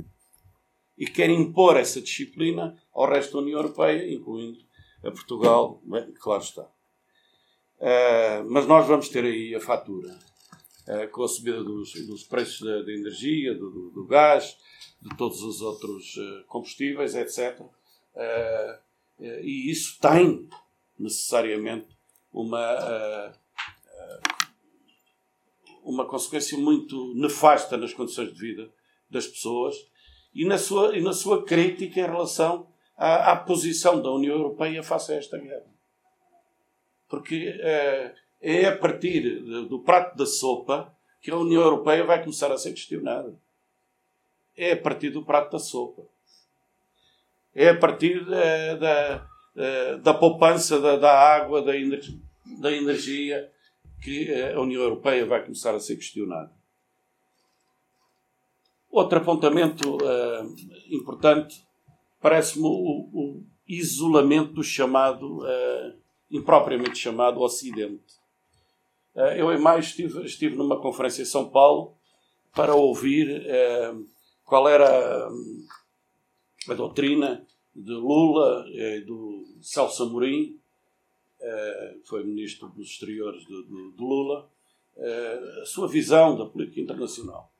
E 0.98 1.06
quer 1.06 1.30
impor 1.30 1.76
essa 1.76 2.00
disciplina 2.00 2.76
ao 2.92 3.08
resto 3.08 3.34
da 3.34 3.38
União 3.38 3.60
Europeia, 3.60 4.12
incluindo 4.12 4.58
a 5.04 5.10
Portugal, 5.10 5.80
bem, 5.84 6.12
claro 6.12 6.42
está. 6.42 6.62
Uh, 6.62 8.44
mas 8.48 8.66
nós 8.66 8.86
vamos 8.86 9.08
ter 9.08 9.24
aí 9.24 9.54
a 9.54 9.60
fatura. 9.60 10.18
Uh, 10.86 11.08
com 11.12 11.22
a 11.22 11.28
subida 11.28 11.62
dos, 11.62 11.92
dos 12.06 12.24
preços 12.24 12.60
da, 12.60 12.82
da 12.82 12.92
energia, 12.92 13.54
do, 13.54 13.70
do, 13.70 13.90
do, 13.90 14.04
gás, 14.04 14.56
de 15.02 15.16
todos 15.16 15.42
os 15.42 15.60
outros 15.60 16.16
uh, 16.16 16.44
combustíveis, 16.46 17.14
etc. 17.14 17.60
e 19.18 19.70
isso 19.70 19.98
tem 20.00 20.48
necessariamente 20.98 21.88
uma, 22.32 23.34
uma 25.82 26.06
consequência 26.06 26.56
muito 26.56 27.14
nefasta 27.14 27.76
nas 27.76 27.92
condições 27.92 28.32
de 28.32 28.38
vida 28.38 28.70
das 29.10 29.26
pessoas 29.26 29.76
e 30.34 30.46
na 30.46 30.56
sua, 30.56 30.96
e 30.96 31.02
na 31.02 31.12
sua 31.12 31.44
crítica 31.44 32.00
em 32.00 32.04
relação 32.04 32.66
à, 32.96 33.32
à 33.32 33.36
posição 33.36 34.00
da 34.00 34.10
União 34.10 34.36
Europeia 34.36 34.82
face 34.82 35.12
a 35.12 35.16
esta 35.16 35.38
guerra. 35.38 35.70
Porque 37.08 37.54
é, 37.60 38.14
é 38.40 38.66
a 38.66 38.76
partir 38.76 39.40
do 39.68 39.80
prato 39.80 40.16
da 40.16 40.24
sopa 40.24 40.94
que 41.20 41.30
a 41.30 41.36
União 41.36 41.60
Europeia 41.60 42.04
vai 42.04 42.20
começar 42.20 42.50
a 42.50 42.58
ser 42.58 42.72
questionada. 42.72 43.34
É 44.56 44.72
a 44.72 44.76
partir 44.76 45.10
do 45.10 45.24
prato 45.24 45.52
da 45.52 45.58
sopa. 45.58 46.02
É 47.54 47.68
a 47.70 47.78
partir 47.78 48.24
da, 48.24 48.74
da, 48.76 49.26
da 50.02 50.14
poupança 50.14 50.80
da, 50.80 50.96
da 50.96 51.12
água, 51.12 51.62
da, 51.62 51.76
energia, 51.76 52.18
da 52.60 52.72
energia 52.72 53.50
que 54.02 54.32
a 54.34 54.60
União 54.60 54.82
Europeia 54.82 55.24
vai 55.24 55.42
começar 55.42 55.74
a 55.74 55.80
ser 55.80 55.96
questionada. 55.96 56.50
Outro 58.90 59.18
apontamento 59.18 59.96
uh, 59.96 60.54
importante 60.90 61.64
parece-me 62.20 62.66
o, 62.66 63.08
o, 63.12 63.46
isolamento 63.66 64.52
do 64.52 64.62
chamado, 64.62 65.38
uh, 65.38 65.94
impropriamente 66.30 66.98
chamado 66.98 67.40
Ocidente. 67.40 68.20
Uh, 69.14 69.32
eu, 69.34 69.50
em 69.50 69.58
maio, 69.58 69.80
estive, 69.80 70.22
estive 70.26 70.56
numa 70.56 70.78
conferência 70.78 71.22
em 71.22 71.26
São 71.26 71.48
Paulo 71.48 71.96
para 72.54 72.74
ouvir 72.74 73.46
qual 74.52 74.68
era 74.68 75.30
a 76.68 76.74
doutrina 76.74 77.42
de 77.74 77.94
Lula 77.94 78.66
e 78.68 79.00
do 79.00 79.46
Celso 79.62 80.02
Amorim, 80.02 80.60
que 82.02 82.06
foi 82.06 82.22
ministro 82.22 82.68
dos 82.68 82.90
Exteriores 82.90 83.46
de, 83.46 83.62
de, 83.62 83.92
de 83.92 84.02
Lula, 84.02 84.46
a 85.62 85.64
sua 85.64 85.88
visão 85.88 86.36
da 86.36 86.44
política 86.44 86.82
internacional. 86.82 87.50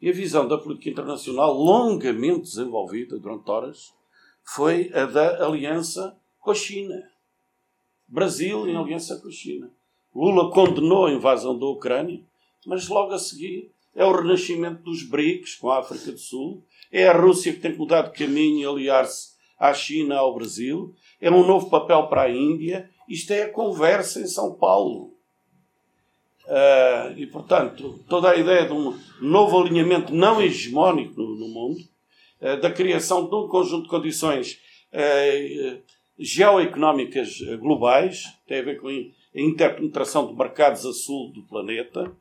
E 0.00 0.10
a 0.10 0.12
visão 0.12 0.48
da 0.48 0.58
política 0.58 0.90
internacional, 0.90 1.54
longamente 1.54 2.40
desenvolvida 2.40 3.20
durante 3.20 3.48
horas, 3.48 3.94
foi 4.42 4.90
a 4.92 5.06
da 5.06 5.46
aliança 5.46 6.18
com 6.40 6.50
a 6.50 6.56
China. 6.56 7.08
Brasil 8.08 8.66
em 8.66 8.76
aliança 8.76 9.16
com 9.20 9.28
a 9.28 9.30
China. 9.30 9.70
Lula 10.12 10.52
condenou 10.52 11.06
a 11.06 11.12
invasão 11.12 11.56
da 11.56 11.66
Ucrânia, 11.66 12.20
mas 12.66 12.88
logo 12.88 13.12
a 13.12 13.18
seguir 13.20 13.70
é 13.94 14.04
o 14.04 14.12
renascimento 14.12 14.82
dos 14.82 15.02
BRICS 15.02 15.56
com 15.56 15.70
a 15.70 15.78
África 15.78 16.12
do 16.12 16.18
Sul, 16.18 16.64
é 16.90 17.08
a 17.08 17.16
Rússia 17.16 17.52
que 17.52 17.60
tem 17.60 17.72
que 17.72 17.78
mudar 17.78 18.02
de 18.02 18.12
caminho 18.12 18.60
e 18.60 18.66
aliar-se 18.66 19.32
à 19.58 19.72
China, 19.72 20.16
ao 20.16 20.34
Brasil, 20.34 20.94
é 21.20 21.30
um 21.30 21.46
novo 21.46 21.70
papel 21.70 22.08
para 22.08 22.22
a 22.22 22.30
Índia. 22.30 22.90
Isto 23.08 23.32
é 23.32 23.44
a 23.44 23.50
conversa 23.50 24.20
em 24.20 24.26
São 24.26 24.54
Paulo. 24.54 25.12
Uh, 26.44 27.16
e, 27.16 27.26
portanto, 27.26 28.00
toda 28.08 28.30
a 28.30 28.36
ideia 28.36 28.66
de 28.66 28.72
um 28.72 28.98
novo 29.20 29.60
alinhamento 29.60 30.12
não 30.12 30.42
hegemónico 30.42 31.14
no, 31.20 31.36
no 31.36 31.48
mundo, 31.48 31.80
uh, 32.40 32.60
da 32.60 32.70
criação 32.70 33.28
de 33.28 33.34
um 33.34 33.46
conjunto 33.46 33.84
de 33.84 33.88
condições 33.88 34.58
uh, 34.92 35.78
geoeconómicas 36.18 37.40
globais, 37.60 38.24
tem 38.46 38.58
a 38.58 38.62
ver 38.62 38.80
com 38.80 38.88
a 38.88 39.40
interpenetração 39.40 40.26
de 40.26 40.34
mercados 40.34 40.84
a 40.84 40.92
sul 40.92 41.32
do 41.32 41.42
planeta, 41.42 42.12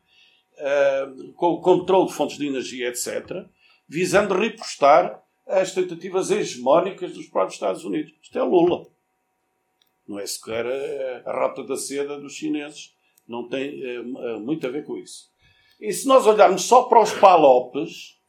com 1.36 1.48
o 1.48 1.62
controle 1.62 2.08
de 2.08 2.14
fontes 2.14 2.38
de 2.38 2.48
energia, 2.48 2.88
etc., 2.90 3.46
visando 3.88 4.34
repostar 4.34 5.22
as 5.48 5.74
tentativas 5.74 6.32
hegemónicas 6.32 7.14
dos 7.14 7.28
próprios 7.28 7.56
Estados 7.56 7.84
Unidos. 7.84 8.14
Isto 8.22 8.40
é 8.40 8.44
Lula. 8.44 8.88
Não 10.08 10.20
é 10.20 10.26
sequer 10.26 10.66
a 11.26 11.32
rota 11.32 11.64
da 11.64 11.76
seda 11.76 12.20
dos 12.20 12.34
chineses 12.34 12.94
não 13.32 13.48
tem 13.48 13.82
é, 13.84 14.02
muito 14.40 14.68
a 14.68 14.70
ver 14.70 14.84
com 14.86 14.98
isso. 14.98 15.32
E 15.80 15.92
se 15.92 16.08
nós 16.08 16.28
olharmos 16.28 16.64
só 16.64 16.84
para 16.84 17.02
os 17.02 17.12
palopes, 17.14 18.20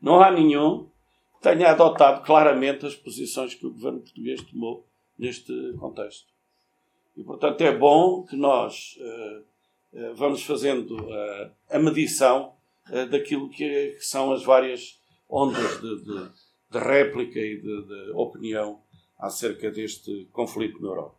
não 0.00 0.20
há 0.20 0.30
nenhum 0.30 0.90
que 1.34 1.42
tenha 1.42 1.70
adotado 1.70 2.24
claramente 2.24 2.86
as 2.86 2.94
posições 2.94 3.54
que 3.54 3.66
o 3.66 3.72
governo 3.72 4.00
português 4.00 4.42
tomou 4.42 4.86
neste 5.18 5.52
contexto. 5.80 6.32
E, 7.16 7.24
portanto, 7.24 7.60
é 7.62 7.76
bom 7.76 8.24
que 8.24 8.36
nós 8.36 8.98
uh, 9.00 9.40
uh, 9.40 9.44
vamos 10.14 10.42
fazendo 10.42 10.96
uh, 11.02 11.50
a 11.70 11.78
medição 11.78 12.52
daquilo 13.10 13.48
que, 13.48 13.96
são 14.00 14.30
as 14.32 14.44
várias 14.44 15.00
ondas 15.26 15.80
de, 15.80 16.04
de, 16.04 16.28
de 16.70 16.78
réplica 16.78 17.38
e 17.38 17.56
de, 17.56 17.82
de 17.82 18.10
opinião 18.12 18.78
acerca 19.18 19.70
deste 19.70 20.28
conflito 20.30 20.82
na 20.82 20.88
Europa. 20.88 21.14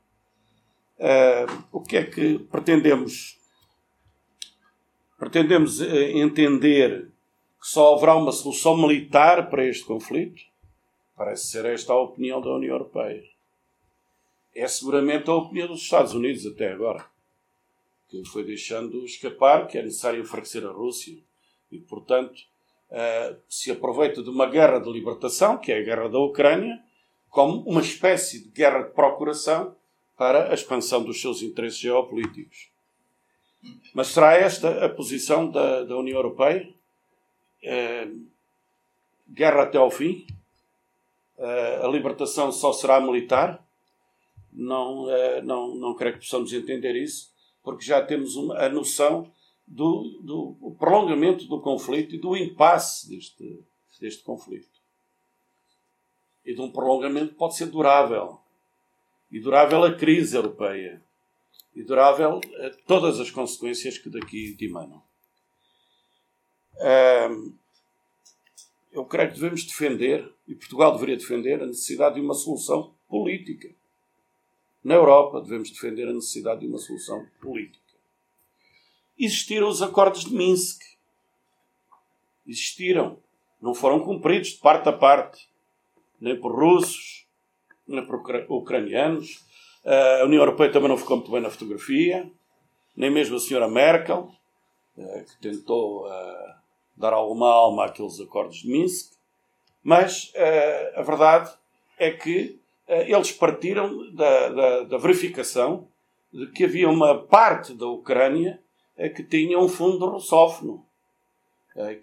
O 1.71 1.81
que 1.81 1.97
é 1.97 2.03
que 2.05 2.37
pretendemos? 2.37 3.39
Pretendemos 5.17 5.81
entender 5.81 7.07
que 7.59 7.67
só 7.67 7.95
haverá 7.95 8.15
uma 8.15 8.31
solução 8.31 8.77
militar 8.77 9.49
para 9.49 9.65
este 9.65 9.83
conflito? 9.83 10.43
Parece 11.15 11.47
ser 11.47 11.65
esta 11.65 11.93
a 11.93 11.99
opinião 11.99 12.39
da 12.39 12.53
União 12.53 12.73
Europeia. 12.73 13.23
É 14.53 14.67
seguramente 14.67 15.29
a 15.31 15.33
opinião 15.33 15.67
dos 15.67 15.81
Estados 15.81 16.13
Unidos 16.13 16.45
até 16.45 16.71
agora, 16.71 17.05
que 18.23 18.29
foi 18.29 18.43
deixando 18.43 19.03
escapar 19.05 19.67
que 19.67 19.77
é 19.77 19.83
necessário 19.83 20.21
enfraquecer 20.21 20.65
a 20.65 20.71
Rússia 20.71 21.17
e, 21.71 21.79
portanto, 21.79 22.35
uh, 22.89 23.37
se 23.49 23.71
aproveita 23.71 24.21
de 24.23 24.29
uma 24.29 24.47
guerra 24.47 24.79
de 24.79 24.91
libertação, 24.91 25.57
que 25.57 25.71
é 25.71 25.79
a 25.79 25.83
guerra 25.83 26.09
da 26.09 26.19
Ucrânia, 26.19 26.81
como 27.29 27.61
uma 27.69 27.81
espécie 27.81 28.43
de 28.43 28.49
guerra 28.49 28.83
de 28.83 28.93
procuração 28.93 29.75
para 30.17 30.51
a 30.51 30.53
expansão 30.53 31.03
dos 31.03 31.19
seus 31.19 31.41
interesses 31.41 31.79
geopolíticos. 31.79 32.69
Mas 33.93 34.07
será 34.07 34.33
esta 34.33 34.85
a 34.85 34.89
posição 34.89 35.49
da, 35.49 35.83
da 35.83 35.97
União 35.97 36.15
Europeia? 36.15 36.71
É, 37.63 38.07
guerra 39.29 39.63
até 39.63 39.77
ao 39.77 39.89
fim? 39.91 40.25
É, 41.37 41.81
a 41.83 41.87
libertação 41.87 42.51
só 42.51 42.71
será 42.71 43.01
militar? 43.01 43.61
Não, 44.53 45.07
não, 45.43 45.75
não 45.75 45.93
creio 45.95 46.13
que 46.13 46.21
possamos 46.21 46.53
entender 46.53 46.95
isso, 46.95 47.29
porque 47.65 47.83
já 47.83 48.01
temos 48.01 48.35
uma, 48.35 48.57
a 48.59 48.69
noção 48.69 49.29
do, 49.67 50.21
do 50.21 50.75
prolongamento 50.79 51.45
do 51.45 51.59
conflito 51.59 52.15
e 52.15 52.19
do 52.19 52.37
impasse 52.37 53.09
deste, 53.09 53.65
deste 53.99 54.23
conflito. 54.23 54.79
E 56.45 56.53
de 56.53 56.61
um 56.61 56.71
prolongamento 56.71 57.29
que 57.29 57.39
pode 57.39 57.55
ser 57.55 57.65
durável 57.65 58.39
e 59.31 59.39
durável 59.39 59.83
a 59.83 59.93
crise 59.93 60.37
europeia 60.37 61.03
e 61.75 61.83
durável 61.83 62.39
a 62.59 62.69
todas 62.87 63.19
as 63.19 63.31
consequências 63.31 63.97
que 63.97 64.09
daqui 64.09 64.55
emanam. 64.61 65.03
Eu 68.93 69.03
creio 69.05 69.29
que 69.29 69.35
devemos 69.35 69.65
defender, 69.65 70.31
e 70.47 70.55
Portugal 70.55 70.93
deveria 70.93 71.17
defender, 71.17 71.61
a 71.61 71.65
necessidade 71.65 72.15
de 72.15 72.21
uma 72.21 72.33
solução 72.33 72.93
política. 73.09 73.73
Na 74.85 74.93
Europa, 74.93 75.41
devemos 75.41 75.71
defender 75.71 76.07
a 76.07 76.13
necessidade 76.13 76.59
de 76.59 76.67
uma 76.67 76.77
solução 76.77 77.25
política. 77.41 77.83
Existiram 79.17 79.67
os 79.67 79.81
acordos 79.81 80.25
de 80.25 80.35
Minsk. 80.35 80.79
Existiram. 82.45 83.17
Não 83.59 83.73
foram 83.73 84.01
cumpridos 84.01 84.49
de 84.49 84.57
parte 84.59 84.87
a 84.87 84.93
parte, 84.93 85.49
nem 86.21 86.39
por 86.39 86.53
russos, 86.53 87.27
ucranianos. 88.47 89.43
A 90.21 90.23
União 90.25 90.43
Europeia 90.43 90.71
também 90.71 90.89
não 90.89 90.97
ficou 90.97 91.17
muito 91.17 91.31
bem 91.31 91.41
na 91.41 91.49
fotografia, 91.49 92.31
nem 92.95 93.09
mesmo 93.09 93.37
a 93.37 93.39
senhora 93.39 93.67
Merkel, 93.67 94.31
eh, 94.99 95.25
que 95.27 95.49
tentou 95.49 96.07
eh, 96.07 96.55
dar 96.95 97.11
alguma 97.11 97.49
alma 97.49 97.85
àqueles 97.85 98.19
acordos 98.19 98.57
de 98.57 98.67
Minsk. 98.67 99.13
Mas 99.81 100.31
a 100.95 101.01
verdade 101.01 101.51
é 101.97 102.11
que 102.11 102.59
eles 102.87 103.31
partiram 103.31 104.13
da, 104.13 104.49
da, 104.49 104.83
da 104.83 104.97
verificação 104.97 105.87
de 106.31 106.47
que 106.47 106.65
havia 106.65 106.89
uma 106.89 107.17
parte 107.17 107.73
da 107.73 107.87
Ucrânia 107.87 108.59
que 109.15 109.23
tinha 109.23 109.59
um 109.59 109.67
fundo 109.67 110.05
russófono. 110.05 110.85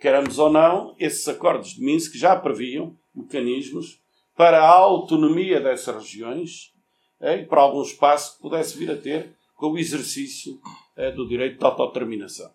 Queremos 0.00 0.38
ou 0.38 0.50
não, 0.50 0.94
esses 0.98 1.26
acordos 1.28 1.74
de 1.74 1.82
Minsk 1.82 2.14
já 2.14 2.36
previam 2.36 2.96
mecanismos 3.14 4.00
para 4.36 4.62
a 4.62 4.68
autonomia 4.68 5.60
dessas 5.60 5.94
regiões 5.94 6.72
e 7.20 7.44
para 7.44 7.62
algum 7.62 7.82
espaço 7.82 8.36
que 8.36 8.42
pudesse 8.42 8.76
vir 8.76 8.90
a 8.90 8.96
ter 8.96 9.32
com 9.56 9.70
o 9.70 9.78
exercício 9.78 10.60
do 11.14 11.26
direito 11.26 11.58
de 11.58 11.64
autodeterminação. 11.64 12.50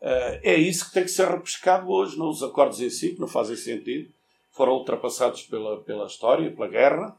é 0.00 0.56
isso 0.56 0.86
que 0.86 0.94
tem 0.94 1.04
que 1.04 1.10
ser 1.10 1.28
repescado 1.28 1.88
hoje. 1.88 2.18
Não? 2.18 2.28
Os 2.28 2.42
acordos 2.42 2.80
em 2.80 2.90
si, 2.90 3.14
que 3.14 3.20
não 3.20 3.28
fazem 3.28 3.56
sentido, 3.56 4.10
foram 4.56 4.72
ultrapassados 4.72 5.42
pela, 5.42 5.80
pela 5.82 6.06
história, 6.06 6.50
pela 6.50 6.68
guerra, 6.68 7.16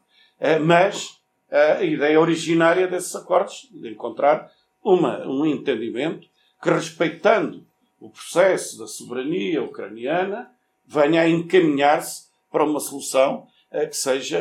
mas 0.65 1.21
a 1.49 1.83
ideia 1.83 2.19
originária 2.19 2.87
desses 2.87 3.15
acordos, 3.15 3.69
de 3.71 3.89
encontrar 3.89 4.51
uma, 4.83 5.25
um 5.27 5.45
entendimento 5.45 6.27
que, 6.61 6.69
respeitando 6.69 7.65
o 7.99 8.09
processo 8.09 8.79
da 8.79 8.87
soberania 8.87 9.63
ucraniana, 9.63 10.51
venha 10.85 11.21
a 11.21 11.29
encaminhar-se 11.29 12.27
para 12.51 12.63
uma 12.63 12.79
solução 12.79 13.47
que 13.89 13.95
seja 13.95 14.39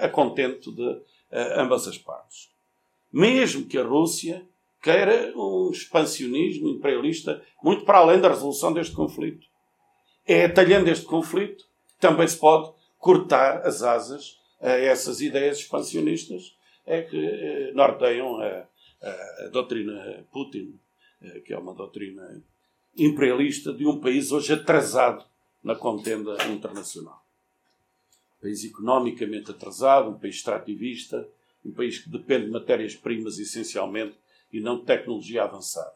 a 0.00 0.08
contento 0.08 0.72
de 0.72 1.00
ambas 1.56 1.86
as 1.86 1.98
partes. 1.98 2.50
Mesmo 3.12 3.66
que 3.66 3.78
a 3.78 3.84
Rússia 3.84 4.44
queira 4.82 5.32
um 5.36 5.70
expansionismo 5.70 6.68
imperialista 6.68 7.42
muito 7.62 7.84
para 7.84 7.98
além 7.98 8.20
da 8.20 8.28
resolução 8.28 8.72
deste 8.72 8.94
conflito. 8.94 9.46
É 10.26 10.46
atalhando 10.46 10.90
este 10.90 11.06
conflito 11.06 11.64
também 12.04 12.28
se 12.28 12.36
pode 12.36 12.70
cortar 12.98 13.66
as 13.66 13.82
asas 13.82 14.38
a 14.60 14.68
essas 14.68 15.22
ideias 15.22 15.56
expansionistas 15.56 16.54
é 16.84 17.00
que 17.00 17.16
eh, 17.16 17.72
norteiam 17.72 18.42
a, 18.42 18.66
a, 19.02 19.48
doutrina 19.48 20.22
Putin, 20.30 20.78
eh, 21.22 21.40
que 21.40 21.54
é 21.54 21.58
uma 21.58 21.72
doutrina 21.72 22.42
imperialista 22.94 23.72
de 23.72 23.86
um 23.86 24.00
país 24.00 24.32
hoje 24.32 24.52
atrasado 24.52 25.24
na 25.62 25.74
contenda 25.74 26.36
internacional. 26.48 27.24
Um 28.38 28.42
país 28.42 28.62
economicamente 28.64 29.50
atrasado, 29.50 30.10
um 30.10 30.18
país 30.18 30.36
extrativista, 30.36 31.26
um 31.64 31.72
país 31.72 32.00
que 32.00 32.10
depende 32.10 32.44
de 32.44 32.50
matérias-primas 32.50 33.38
essencialmente 33.38 34.14
e 34.52 34.60
não 34.60 34.78
de 34.78 34.84
tecnologia 34.84 35.44
avançada. 35.44 35.94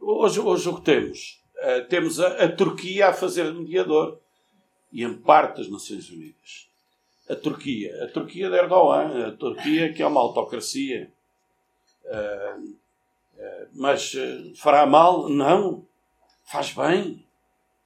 Hoje, 0.00 0.40
hoje 0.40 0.68
o 0.70 0.76
que 0.76 0.84
temos? 0.84 1.39
Uh, 1.60 1.86
temos 1.88 2.18
a, 2.18 2.44
a, 2.44 2.48
Turquia 2.50 3.08
a 3.08 3.12
fazer 3.12 3.52
mediador 3.52 4.18
e 4.92 5.04
em 5.04 5.14
parte 5.14 5.58
das 5.58 5.68
Nações 5.68 6.08
Unidas. 6.10 6.68
A 7.28 7.36
Turquia, 7.36 8.04
a 8.04 8.08
Turquia 8.08 8.48
de 8.48 8.56
Erdogan, 8.56 9.28
a 9.28 9.32
Turquia 9.32 9.92
que 9.92 10.02
é 10.02 10.06
uma 10.06 10.20
autocracia. 10.20 11.10
Uh, 12.04 12.76
mas 13.74 14.14
fará 14.56 14.84
mal? 14.84 15.28
Não. 15.28 15.86
Faz 16.44 16.72
bem. 16.72 17.24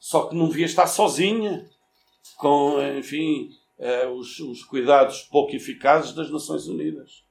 Só 0.00 0.26
que 0.26 0.34
não 0.34 0.48
devia 0.48 0.66
estar 0.66 0.86
sozinha, 0.86 1.68
com, 2.36 2.80
enfim, 2.98 3.50
eh, 3.78 4.06
os, 4.06 4.38
os, 4.40 4.62
cuidados 4.62 5.22
pouco 5.22 5.54
eficazes 5.54 6.12
das 6.12 6.30
Nações 6.30 6.66
Unidas? 6.66 7.24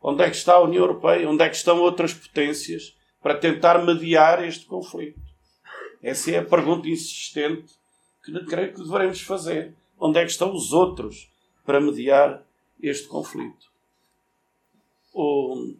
Onde 0.00 0.22
é 0.22 0.30
que 0.30 0.36
está 0.36 0.54
a 0.54 0.62
União 0.62 0.82
Europeia? 0.82 1.28
Onde 1.28 1.42
é 1.42 1.48
que 1.48 1.56
estão 1.56 1.80
outras 1.80 2.12
potências 2.12 2.96
para 3.22 3.36
tentar 3.36 3.84
mediar 3.84 4.44
este 4.44 4.66
conflito? 4.66 5.20
Essa 6.04 6.32
é 6.32 6.38
a 6.38 6.44
pergunta 6.44 6.86
insistente 6.86 7.72
que 8.22 8.44
creio 8.44 8.74
que 8.74 8.82
devemos 8.82 9.22
fazer. 9.22 9.74
Onde 9.98 10.18
é 10.18 10.24
que 10.24 10.30
estão 10.30 10.54
os 10.54 10.70
outros 10.70 11.30
para 11.64 11.80
mediar 11.80 12.42
este 12.82 13.08
conflito? 13.08 13.72
O, 15.14 15.74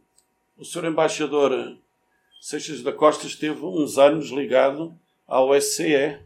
o 0.57 0.65
Sr. 0.65 0.87
Embaixador 0.87 1.77
Seixas 2.41 2.83
da 2.83 2.91
Costa 2.91 3.27
esteve 3.27 3.63
uns 3.67 3.99
anos 3.99 4.31
ligado 4.31 4.99
ao 5.27 5.55
SCE, 5.61 6.19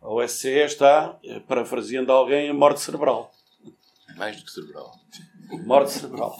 a 0.00 0.08
OSCE 0.08 0.60
está, 0.64 1.18
eh, 1.24 1.40
parafraseando 1.40 2.12
alguém, 2.12 2.48
em 2.48 2.52
morte 2.52 2.80
cerebral. 2.80 3.32
Mais 4.16 4.36
do 4.36 4.44
que 4.44 4.50
cerebral. 4.50 4.94
Morte 5.64 5.90
cerebral. 5.90 6.36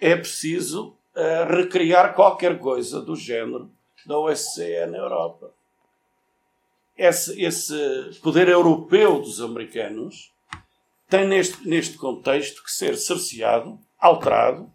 É 0.00 0.14
preciso 0.14 0.94
uh, 1.14 1.52
recriar 1.52 2.14
qualquer 2.14 2.58
coisa 2.58 3.02
do 3.02 3.16
género 3.16 3.70
da 4.06 4.18
OSCE 4.18 4.86
na 4.86 4.98
Europa. 4.98 5.50
Esse, 6.96 7.42
esse 7.42 8.18
poder 8.22 8.48
europeu 8.48 9.20
dos 9.20 9.40
americanos 9.40 10.32
tem 11.08 11.26
neste, 11.26 11.68
neste 11.68 11.96
contexto 11.96 12.62
que 12.62 12.70
ser 12.70 12.96
cerceado, 12.96 13.78
alterado, 13.98 14.70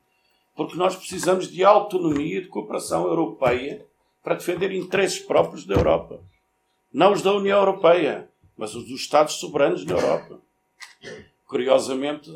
porque 0.55 0.77
nós 0.77 0.95
precisamos 0.95 1.49
de 1.49 1.63
autonomia 1.63 2.37
e 2.37 2.41
de 2.41 2.47
cooperação 2.47 3.07
europeia 3.07 3.85
para 4.23 4.35
defender 4.35 4.71
interesses 4.71 5.19
próprios 5.19 5.65
da 5.65 5.75
Europa. 5.75 6.21
Não 6.93 7.13
os 7.13 7.21
da 7.21 7.33
União 7.33 7.59
Europeia, 7.59 8.29
mas 8.55 8.75
os 8.75 8.87
dos 8.87 9.01
Estados 9.01 9.35
soberanos 9.35 9.85
da 9.85 9.95
Europa. 9.95 10.39
Curiosamente, 11.47 12.29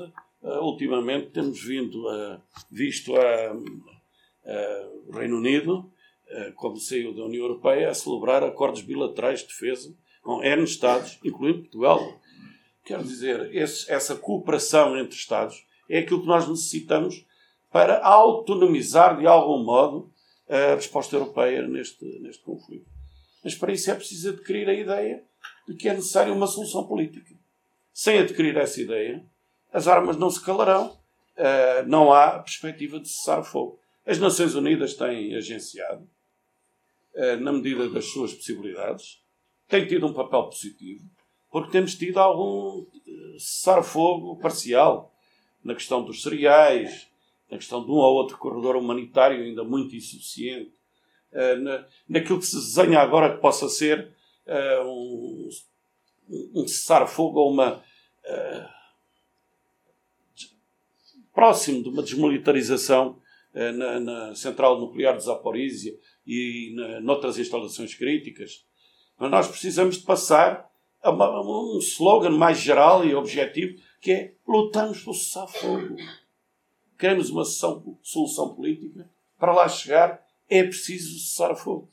eh, 0.43 0.59
ultimamente 0.59 1.27
temos 1.27 1.61
vindo 1.61 2.07
a, 2.09 2.41
visto 2.71 3.13
o 3.13 5.11
Reino 5.11 5.37
Unido, 5.37 5.89
eh, 5.89 5.94
como 6.55 6.77
saiu 6.77 7.13
da 7.13 7.23
União 7.23 7.43
Europeia, 7.43 7.89
a 7.89 7.93
celebrar 7.93 8.43
acordos 8.43 8.81
bilaterais 8.81 9.41
de 9.41 9.47
defesa 9.47 9.93
com 10.21 10.43
N 10.43 10.63
Estados, 10.63 11.19
incluindo 11.23 11.59
Portugal. 11.59 11.99
Quero 12.83 13.03
dizer, 13.03 13.55
esse, 13.55 13.91
essa 13.91 14.15
cooperação 14.15 14.97
entre 14.97 15.15
Estados 15.15 15.65
é 15.89 15.99
aquilo 15.99 16.21
que 16.21 16.27
nós 16.27 16.47
necessitamos 16.47 17.25
para 17.71 17.99
autonomizar 18.03 19.17
de 19.17 19.27
algum 19.27 19.63
modo 19.63 20.11
a 20.47 20.75
resposta 20.75 21.15
europeia 21.15 21.67
neste, 21.67 22.05
neste 22.19 22.43
conflito. 22.43 22.85
Mas 23.43 23.55
para 23.55 23.71
isso 23.71 23.91
é 23.91 23.95
preciso 23.95 24.29
adquirir 24.29 24.67
a 24.69 24.73
ideia 24.73 25.23
de 25.67 25.75
que 25.75 25.89
é 25.89 25.93
necessária 25.93 26.33
uma 26.33 26.47
solução 26.47 26.85
política. 26.85 27.33
Sem 27.93 28.19
adquirir 28.19 28.57
essa 28.57 28.81
ideia, 28.81 29.23
as 29.71 29.87
armas 29.87 30.17
não 30.17 30.29
se 30.29 30.43
calarão, 30.43 30.97
uh, 31.37 31.87
não 31.87 32.11
há 32.11 32.39
perspectiva 32.39 32.99
de 32.99 33.09
cessar 33.09 33.43
fogo. 33.43 33.79
As 34.05 34.19
Nações 34.19 34.55
Unidas 34.55 34.93
têm 34.93 35.35
agenciado, 35.35 36.07
na 37.39 37.53
medida 37.53 37.89
das 37.89 38.05
suas 38.05 38.33
possibilidades, 38.33 39.23
têm 39.67 39.87
tido 39.87 40.05
um 40.05 40.13
papel 40.13 40.43
positivo, 40.43 41.03
porque 41.51 41.71
temos 41.71 41.95
tido 41.95 42.17
algum 42.17 42.79
uh, 42.79 43.39
cessar-fogo 43.39 44.37
parcial 44.37 45.13
na 45.63 45.73
questão 45.73 46.03
dos 46.03 46.21
cereais, 46.21 47.07
na 47.49 47.57
questão 47.57 47.83
de 47.83 47.89
um 47.89 47.95
ou 47.95 48.15
outro 48.15 48.37
corredor 48.37 48.75
humanitário 48.75 49.43
ainda 49.43 49.63
muito 49.63 49.95
insuficiente, 49.95 50.73
eh, 51.31 51.55
na, 51.55 51.85
naquilo 52.07 52.39
que 52.39 52.45
se 52.45 52.55
desenha 52.55 52.99
agora 52.99 53.35
que 53.35 53.41
possa 53.41 53.67
ser 53.69 54.11
um, 54.85 55.49
cessar-fogo 56.67 57.39
ou 57.39 57.51
uma. 57.51 57.83
Próximo 61.33 61.83
de 61.83 61.89
uma 61.89 62.03
desmilitarização 62.03 63.19
na, 63.53 63.99
na, 63.99 64.35
central 64.35 64.79
nuclear 64.79 65.17
de 65.17 65.23
Zaporizhia 65.23 65.97
e 66.25 66.73
na, 66.75 66.99
noutras 67.01 67.37
instalações 67.37 67.93
críticas. 67.93 68.65
Mas 69.17 69.31
nós 69.31 69.47
precisamos 69.47 69.97
de 69.97 70.03
passar 70.03 70.69
a, 71.01 71.11
uma, 71.11 71.25
a 71.25 71.41
um 71.41 71.77
slogan 71.79 72.31
mais 72.31 72.59
geral 72.59 73.05
e 73.05 73.13
objetivo 73.15 73.79
que 74.01 74.11
é 74.11 74.33
lutamos 74.47 75.01
pelo 75.01 75.15
cessar-fogo. 75.15 75.95
Queremos 76.97 77.29
uma 77.29 77.43
solução 77.43 78.55
política 78.55 79.09
para 79.37 79.53
lá 79.53 79.67
chegar 79.67 80.25
é 80.49 80.63
preciso 80.63 81.19
cessar 81.19 81.55
fogo. 81.55 81.89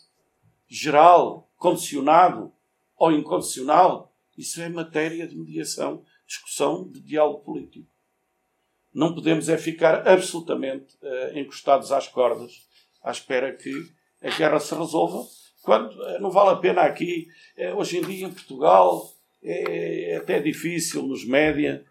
Geral, 0.68 1.51
condicionado 1.57 2.53
ou 2.97 3.12
incondicional, 3.12 4.12
isso 4.37 4.61
é 4.61 4.68
matéria 4.68 5.27
de 5.27 5.37
mediação, 5.37 6.05
discussão, 6.27 6.88
de 6.88 7.01
diálogo 7.01 7.40
político. 7.40 7.87
Não 8.95 9.14
podemos 9.14 9.49
é 9.49 9.57
ficar 9.57 10.07
absolutamente 10.07 10.97
uh, 11.03 11.38
encostados 11.38 11.90
às 11.92 12.07
cordas, 12.09 12.66
à 13.03 13.11
espera 13.11 13.55
que 13.55 13.73
a 14.22 14.30
guerra 14.30 14.61
se 14.61 14.74
resolva, 14.74 15.26
quando 15.62 15.90
uh, 15.90 16.20
não 16.20 16.30
vale 16.30 16.50
a 16.50 16.56
pena 16.56 16.82
aqui. 16.82 17.28
Uh, 17.56 17.76
hoje 17.76 17.98
em 17.98 18.02
dia, 18.02 18.26
em 18.26 18.32
Portugal, 18.32 19.11
é, 19.42 20.12
é 20.12 20.16
até 20.16 20.40
difícil 20.40 21.02
nos 21.02 21.24
média, 21.26 21.85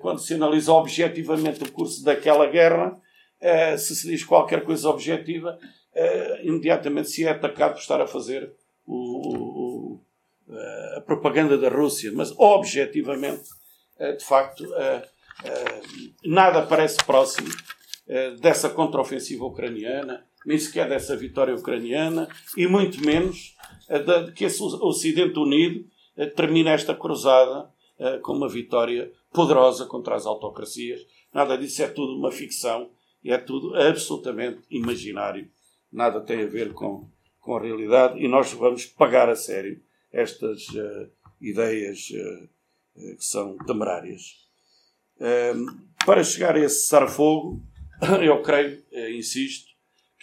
quando 0.00 0.20
se 0.20 0.34
analisa 0.34 0.72
objetivamente 0.72 1.64
o 1.64 1.72
curso 1.72 2.04
daquela 2.04 2.46
guerra, 2.46 2.96
se 3.76 3.96
se 3.96 4.06
diz 4.06 4.22
qualquer 4.22 4.62
coisa 4.62 4.88
objetiva, 4.88 5.58
imediatamente 6.44 7.08
se 7.08 7.24
é 7.24 7.30
atacado 7.30 7.72
por 7.72 7.80
estar 7.80 8.00
a 8.00 8.06
fazer 8.06 8.52
o, 8.86 9.96
o, 9.96 10.00
a 10.96 11.00
propaganda 11.00 11.58
da 11.58 11.68
Rússia. 11.68 12.12
Mas, 12.14 12.32
objetivamente, 12.38 13.48
de 13.98 14.24
facto, 14.24 14.64
nada 16.24 16.62
parece 16.62 16.98
próximo 16.98 17.48
dessa 18.40 18.70
contraofensiva 18.70 19.44
ucraniana, 19.44 20.24
nem 20.44 20.58
sequer 20.58 20.88
dessa 20.88 21.16
vitória 21.16 21.54
ucraniana, 21.54 22.28
e 22.56 22.66
muito 22.66 23.04
menos 23.04 23.54
de 23.88 24.32
que 24.32 24.44
esse 24.44 24.62
Ocidente 24.62 25.38
Unido 25.38 25.84
termina 26.36 26.70
esta 26.70 26.94
cruzada 26.94 27.68
com 28.22 28.32
uma 28.32 28.48
vitória 28.48 29.12
poderosa 29.32 29.86
contra 29.86 30.14
as 30.14 30.26
autocracias. 30.26 31.00
Nada 31.32 31.56
disso 31.56 31.82
é 31.82 31.88
tudo 31.88 32.16
uma 32.16 32.30
ficção 32.30 32.90
e 33.22 33.32
é 33.32 33.38
tudo 33.38 33.74
absolutamente 33.74 34.60
imaginário 34.70 35.50
nada 35.94 36.20
tem 36.20 36.42
a 36.42 36.46
ver 36.46 36.72
com, 36.74 37.08
com 37.40 37.56
a 37.56 37.62
realidade 37.62 38.18
e 38.18 38.26
nós 38.26 38.52
vamos 38.52 38.84
pagar 38.84 39.30
a 39.30 39.36
sério 39.36 39.80
estas 40.12 40.68
uh, 40.70 41.08
ideias 41.40 42.10
uh, 42.10 43.16
que 43.16 43.24
são 43.24 43.56
temerárias. 43.58 44.42
Para 46.04 46.24
chegar 46.24 46.56
a 46.56 46.60
esse 46.60 46.82
cessar-fogo, 46.82 47.62
eu 48.22 48.42
creio, 48.42 48.84
eh, 48.92 49.12
insisto, 49.12 49.72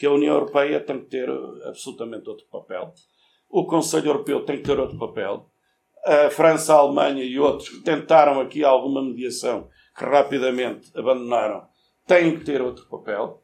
que 0.01 0.07
a 0.07 0.11
União 0.11 0.33
Europeia 0.33 0.79
tem 0.79 0.99
que 0.99 1.05
ter 1.11 1.29
absolutamente 1.63 2.27
outro 2.27 2.47
papel. 2.47 2.91
O 3.47 3.67
Conselho 3.67 4.07
Europeu 4.07 4.43
tem 4.43 4.57
que 4.57 4.63
ter 4.63 4.79
outro 4.79 4.97
papel. 4.97 5.45
A 6.03 6.31
França, 6.31 6.73
a 6.73 6.79
Alemanha 6.79 7.23
e 7.23 7.37
outros 7.39 7.69
que 7.69 7.83
tentaram 7.83 8.41
aqui 8.41 8.63
alguma 8.63 9.03
mediação, 9.03 9.69
que 9.95 10.03
rapidamente 10.03 10.89
abandonaram, 10.97 11.67
têm 12.07 12.35
que 12.35 12.43
ter 12.43 12.63
outro 12.63 12.87
papel. 12.87 13.43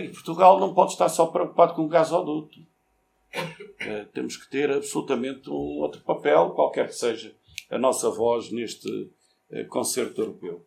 E 0.00 0.08
Portugal 0.08 0.58
não 0.58 0.72
pode 0.72 0.92
estar 0.92 1.10
só 1.10 1.26
preocupado 1.26 1.74
com 1.74 1.82
o 1.82 1.88
gasoduto. 1.88 2.58
Temos 4.14 4.38
que 4.38 4.50
ter 4.50 4.70
absolutamente 4.70 5.50
um 5.50 5.82
outro 5.82 6.00
papel, 6.00 6.52
qualquer 6.52 6.86
que 6.86 6.94
seja 6.94 7.36
a 7.70 7.76
nossa 7.76 8.08
voz 8.08 8.50
neste 8.50 9.10
concerto 9.68 10.22
europeu. 10.22 10.64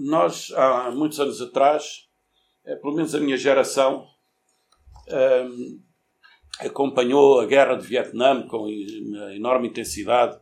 Nós, 0.00 0.50
há 0.52 0.90
muitos 0.90 1.20
anos 1.20 1.40
atrás, 1.40 2.08
é, 2.64 2.74
pelo 2.76 2.94
menos 2.94 3.14
a 3.14 3.20
minha 3.20 3.36
geração, 3.36 4.06
um, 5.08 5.80
acompanhou 6.60 7.40
a 7.40 7.46
guerra 7.46 7.76
de 7.76 7.86
Vietnã 7.86 8.46
com 8.46 8.68
enorme 9.34 9.68
intensidade. 9.68 10.36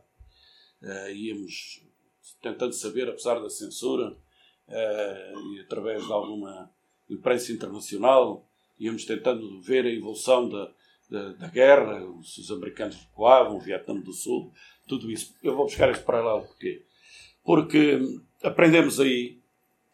Uh, 0.81 1.11
íamos 1.11 1.83
tentando 2.41 2.73
saber, 2.73 3.09
apesar 3.09 3.39
da 3.39 3.49
censura, 3.49 4.11
uh, 4.11 5.55
e 5.55 5.59
através 5.61 6.05
de 6.05 6.11
alguma 6.11 6.71
imprensa 7.09 7.51
internacional, 7.51 8.47
íamos 8.79 9.05
tentando 9.05 9.61
ver 9.61 9.85
a 9.85 9.93
evolução 9.93 10.47
da, 10.47 10.71
da, 11.09 11.33
da 11.33 11.47
guerra, 11.47 12.05
os, 12.05 12.37
os, 12.37 12.51
americanos 12.51 12.95
recuavam, 12.95 13.57
o 13.57 13.59
Vietnã 13.59 13.99
do 13.99 14.13
Sul, 14.13 14.53
tudo 14.87 15.11
isso. 15.11 15.35
Eu 15.43 15.55
vou 15.55 15.65
buscar 15.65 15.89
este 15.89 16.03
paralelo 16.03 16.43
porquê? 16.43 16.85
Porque 17.43 17.99
aprendemos 18.43 18.99
aí 18.99 19.38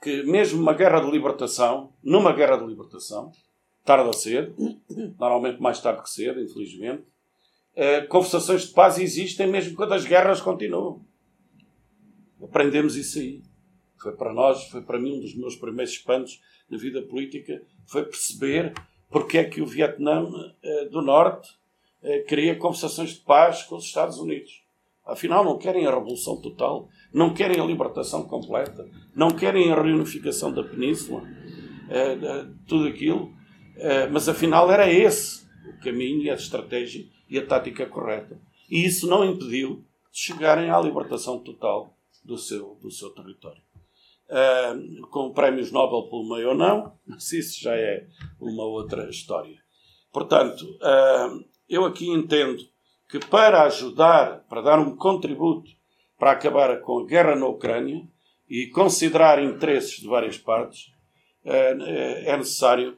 que 0.01 0.23
mesmo 0.23 0.61
uma 0.61 0.73
guerra 0.73 0.99
de 0.99 1.09
libertação, 1.09 1.93
numa 2.03 2.33
guerra 2.33 2.57
de 2.57 2.65
libertação, 2.65 3.31
tarde 3.83 4.07
ou 4.07 4.13
cedo, 4.13 4.55
normalmente 5.19 5.61
mais 5.61 5.79
tarde 5.79 6.01
que 6.01 6.09
cedo, 6.09 6.41
infelizmente, 6.41 7.03
eh, 7.75 8.01
conversações 8.01 8.67
de 8.67 8.73
paz 8.73 8.97
existem 8.97 9.47
mesmo 9.47 9.75
quando 9.75 9.93
as 9.93 10.05
guerras 10.05 10.41
continuam. 10.41 11.05
Aprendemos 12.41 12.95
isso 12.95 13.19
aí. 13.19 13.41
Foi 14.01 14.13
para 14.13 14.33
nós, 14.33 14.65
foi 14.69 14.81
para 14.81 14.99
mim 14.99 15.17
um 15.17 15.19
dos 15.21 15.35
meus 15.35 15.55
primeiros 15.55 15.93
espantos 15.93 16.41
na 16.69 16.77
vida 16.77 17.01
política, 17.01 17.61
foi 17.85 18.03
perceber 18.03 18.73
porque 19.09 19.37
é 19.37 19.43
que 19.43 19.61
o 19.61 19.65
Vietnã 19.65 20.25
eh, 20.63 20.85
do 20.85 21.01
Norte 21.01 21.49
eh, 22.01 22.19
queria 22.19 22.55
conversações 22.55 23.11
de 23.11 23.21
paz 23.21 23.63
com 23.63 23.75
os 23.75 23.85
Estados 23.85 24.17
Unidos. 24.17 24.64
Afinal, 25.05 25.43
não 25.43 25.57
querem 25.57 25.85
a 25.85 25.91
revolução 25.91 26.41
total, 26.41 26.89
não 27.13 27.33
querem 27.33 27.59
a 27.61 27.65
libertação 27.65 28.23
completa, 28.23 28.89
não 29.15 29.29
querem 29.29 29.71
a 29.71 29.81
reunificação 29.81 30.51
da 30.51 30.63
península, 30.63 31.21
eh, 31.89 32.47
tudo 32.67 32.87
aquilo. 32.87 33.31
mas 34.11 34.27
afinal 34.27 34.71
era 34.71 34.91
esse 34.91 35.45
o 35.67 35.83
caminho 35.83 36.31
a 36.31 36.35
estratégia 36.35 37.05
e 37.29 37.37
a 37.37 37.45
tática 37.45 37.85
correta. 37.85 38.39
E 38.69 38.83
isso 38.83 39.07
não 39.07 39.23
impediu 39.23 39.83
de 40.11 40.19
chegarem 40.19 40.69
à 40.71 40.79
libertação 40.79 41.39
total 41.39 41.95
do 42.23 42.37
seu, 42.37 42.77
do 42.81 42.89
seu 42.89 43.09
território 43.11 43.61
uh, 44.29 45.07
com 45.07 45.31
prémios 45.31 45.71
Nobel 45.71 46.09
pelo 46.09 46.29
meio 46.29 46.49
ou 46.49 46.55
não, 46.55 46.93
mas 47.05 47.31
isso 47.31 47.61
já 47.61 47.75
é 47.75 48.07
uma 48.39 48.63
outra 48.63 49.09
história. 49.09 49.57
Portanto, 50.11 50.61
uh, 50.61 51.43
eu 51.67 51.85
aqui 51.85 52.09
entendo 52.09 52.57
que 53.09 53.19
para 53.19 53.63
ajudar, 53.63 54.45
para 54.49 54.61
dar 54.61 54.79
um 54.79 54.95
contributo 54.95 55.69
para 56.17 56.31
acabar 56.31 56.79
com 56.81 56.99
a 56.99 57.05
guerra 57.05 57.35
na 57.35 57.45
Ucrânia 57.45 58.07
e 58.49 58.67
considerar 58.67 59.43
interesses 59.43 59.99
de 59.99 60.07
várias 60.07 60.37
partes, 60.37 60.87
uh, 61.45 61.83
é 62.25 62.37
necessário 62.37 62.97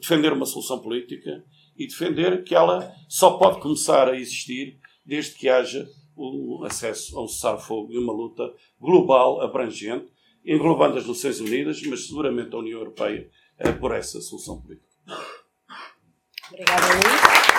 defender 0.00 0.32
uma 0.32 0.46
solução 0.46 0.78
política 0.78 1.44
e 1.76 1.86
defender 1.86 2.44
que 2.44 2.54
ela 2.54 2.94
só 3.08 3.36
pode 3.36 3.60
começar 3.60 4.08
a 4.08 4.16
existir 4.16 4.78
desde 5.04 5.34
que 5.34 5.48
haja 5.48 5.86
um 6.16 6.64
acesso 6.64 7.18
a 7.18 7.24
um 7.24 7.28
cessar-fogo 7.28 7.92
e 7.92 7.98
uma 7.98 8.12
luta 8.12 8.52
global, 8.80 9.40
abrangente, 9.40 10.06
englobando 10.44 10.98
as 10.98 11.06
Nações 11.06 11.40
Unidas, 11.40 11.82
mas 11.82 12.06
seguramente 12.06 12.54
a 12.54 12.58
União 12.58 12.78
Europeia, 12.78 13.28
por 13.80 13.92
essa 13.92 14.20
solução 14.20 14.60
política. 14.60 14.88
Obrigada, 16.50 16.86
Luís. 16.94 17.53